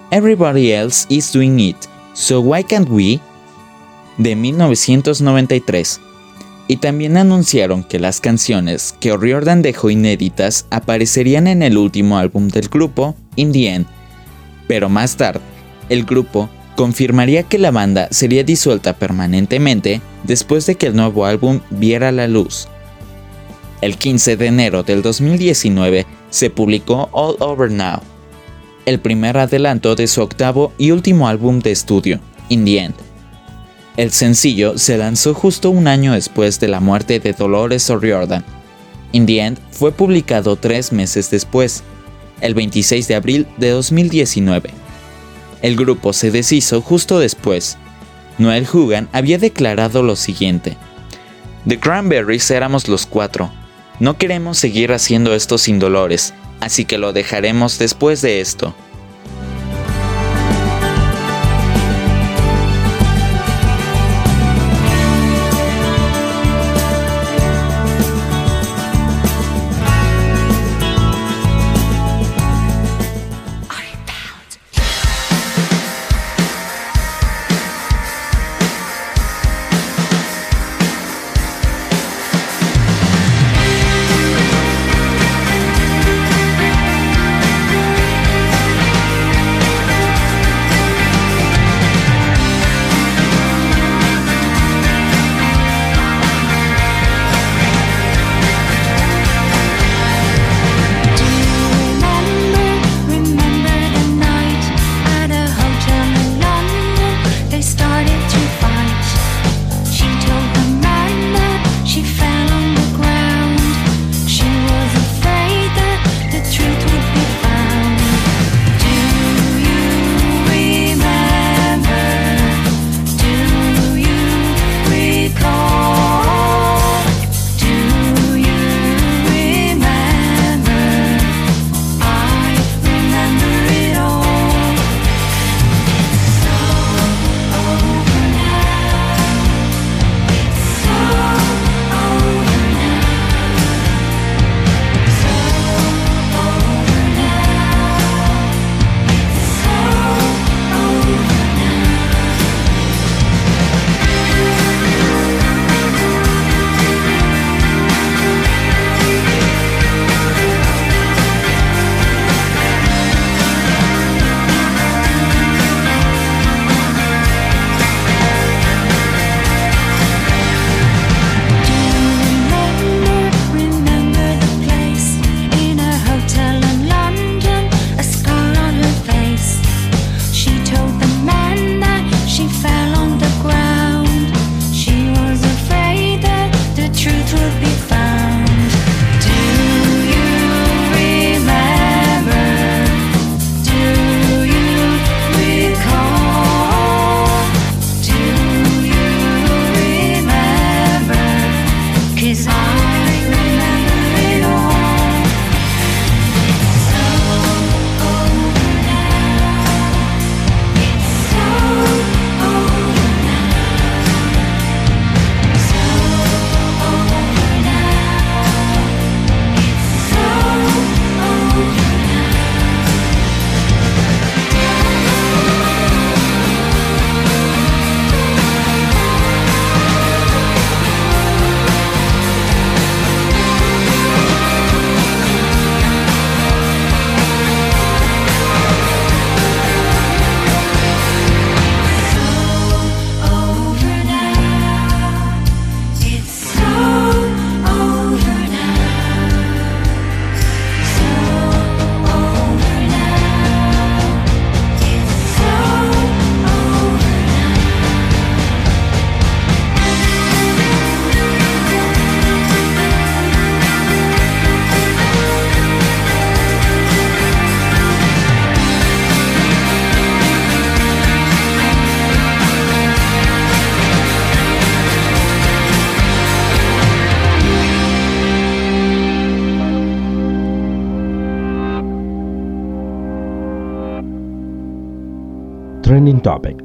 Everybody 0.10 0.72
Else 0.72 1.06
Is 1.10 1.32
Doing 1.32 1.60
It, 1.60 1.78
So 2.14 2.40
Why 2.40 2.64
Can't 2.64 2.90
We? 2.90 3.20
de 4.18 4.36
1993. 4.36 6.02
Y 6.70 6.78
también 6.78 7.18
anunciaron 7.18 7.84
que 7.84 8.00
las 8.00 8.20
canciones 8.20 8.96
que 9.00 9.12
O'Riordan 9.12 9.62
dejó 9.62 9.92
inéditas 9.92 10.66
aparecerían 10.72 11.46
en 11.46 11.62
el 11.62 11.78
último 11.78 12.18
álbum 12.18 12.48
del 12.48 12.68
grupo, 12.68 13.16
In 13.36 13.52
the 13.52 13.68
End. 13.68 13.86
Pero 14.68 14.90
más 14.90 15.18
tarde, 15.18 15.42
el 15.90 16.04
grupo 16.04 16.50
confirmaría 16.76 17.44
que 17.44 17.58
la 17.58 17.72
banda 17.72 18.08
sería 18.12 18.44
disuelta 18.44 18.94
permanentemente 18.94 20.02
después 20.24 20.66
de 20.66 20.76
que 20.76 20.88
el 20.88 20.96
nuevo 20.96 21.26
álbum 21.26 21.62
viera 21.70 22.12
la 22.12 22.28
luz. 22.28 22.68
El 23.82 23.98
15 23.98 24.38
de 24.38 24.48
enero 24.48 24.84
del 24.84 25.02
2019 25.02 26.06
se 26.30 26.50
publicó 26.50 27.10
All 27.12 27.36
Over 27.40 27.72
Now, 27.72 28.02
el 28.86 29.00
primer 29.00 29.38
adelanto 29.38 29.96
de 29.96 30.08
su 30.08 30.22
octavo 30.22 30.74
y 30.78 30.92
último 30.92 31.28
álbum 31.28 31.60
de 31.60 31.72
estudio, 31.72 32.20
In 32.50 32.66
the 32.66 32.80
End. 32.80 32.96
El 33.98 34.12
sencillo 34.12 34.78
se 34.78 34.98
lanzó 34.98 35.34
justo 35.34 35.70
un 35.70 35.88
año 35.88 36.14
después 36.14 36.60
de 36.60 36.68
la 36.68 36.82
muerte 36.82 37.20
de 37.20 37.34
Dolores 37.34 37.90
O'Riordan. 37.90 38.44
In 39.14 39.26
the 39.26 39.40
End 39.40 39.58
fue 39.72 39.92
publicado 39.92 40.58
tres 40.58 40.92
meses 40.92 41.30
después, 41.30 41.84
el 42.42 42.54
26 42.54 43.08
de 43.08 43.16
abril 43.16 43.48
de 43.58 43.70
2019. 43.70 44.85
El 45.62 45.76
grupo 45.76 46.14
se 46.14 46.32
deshizo 46.32 46.82
justo 46.82 47.20
después. 47.20 47.78
Noel 48.38 48.68
Hugan 48.72 49.10
había 49.14 49.38
declarado 49.38 50.04
lo 50.04 50.16
siguiente. 50.16 50.78
The 51.68 51.80
Cranberries 51.80 52.52
éramos 52.52 52.88
los 52.88 53.06
cuatro. 53.06 53.52
No 54.00 54.18
queremos 54.18 54.58
seguir 54.58 54.92
haciendo 54.92 55.34
esto 55.34 55.58
sin 55.58 55.80
dolores, 55.80 56.34
así 56.60 56.86
que 56.86 56.98
lo 56.98 57.14
dejaremos 57.14 57.80
después 57.80 58.22
de 58.22 58.42
esto. 58.42 58.76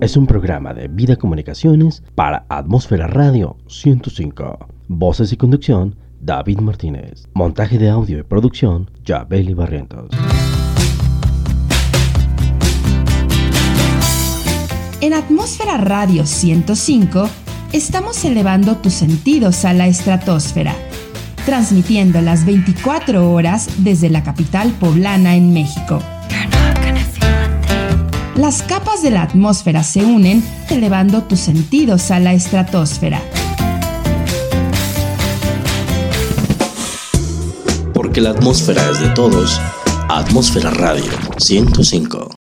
Es 0.00 0.16
un 0.16 0.26
programa 0.26 0.72
de 0.72 0.88
vida 0.88 1.16
comunicaciones 1.16 2.02
para 2.14 2.46
Atmósfera 2.48 3.06
Radio 3.06 3.56
105. 3.68 4.58
Voces 4.88 5.32
y 5.32 5.36
conducción, 5.36 5.96
David 6.20 6.60
Martínez. 6.60 7.28
Montaje 7.34 7.78
de 7.78 7.90
audio 7.90 8.18
y 8.18 8.22
producción, 8.22 8.90
Jabeli 9.06 9.52
Barrientos. 9.54 10.10
En 15.02 15.14
Atmósfera 15.14 15.76
Radio 15.76 16.24
105 16.26 17.28
estamos 17.72 18.24
elevando 18.24 18.76
tus 18.76 18.94
sentidos 18.94 19.64
a 19.64 19.72
la 19.74 19.86
estratosfera, 19.86 20.74
transmitiendo 21.44 22.20
las 22.22 22.46
24 22.46 23.30
horas 23.30 23.68
desde 23.78 24.08
la 24.08 24.22
capital 24.22 24.70
poblana 24.72 25.36
en 25.36 25.52
México. 25.52 26.00
Las 28.36 28.62
capas 28.62 29.02
de 29.02 29.10
la 29.10 29.22
atmósfera 29.22 29.82
se 29.82 30.04
unen, 30.04 30.44
elevando 30.70 31.22
tus 31.24 31.40
sentidos 31.40 32.10
a 32.10 32.20
la 32.20 32.32
estratosfera. 32.32 33.20
Porque 37.92 38.20
la 38.20 38.30
atmósfera 38.30 38.82
es 38.90 39.00
de 39.00 39.08
todos, 39.10 39.60
Atmósfera 40.08 40.70
Radio 40.70 41.12
105. 41.38 42.39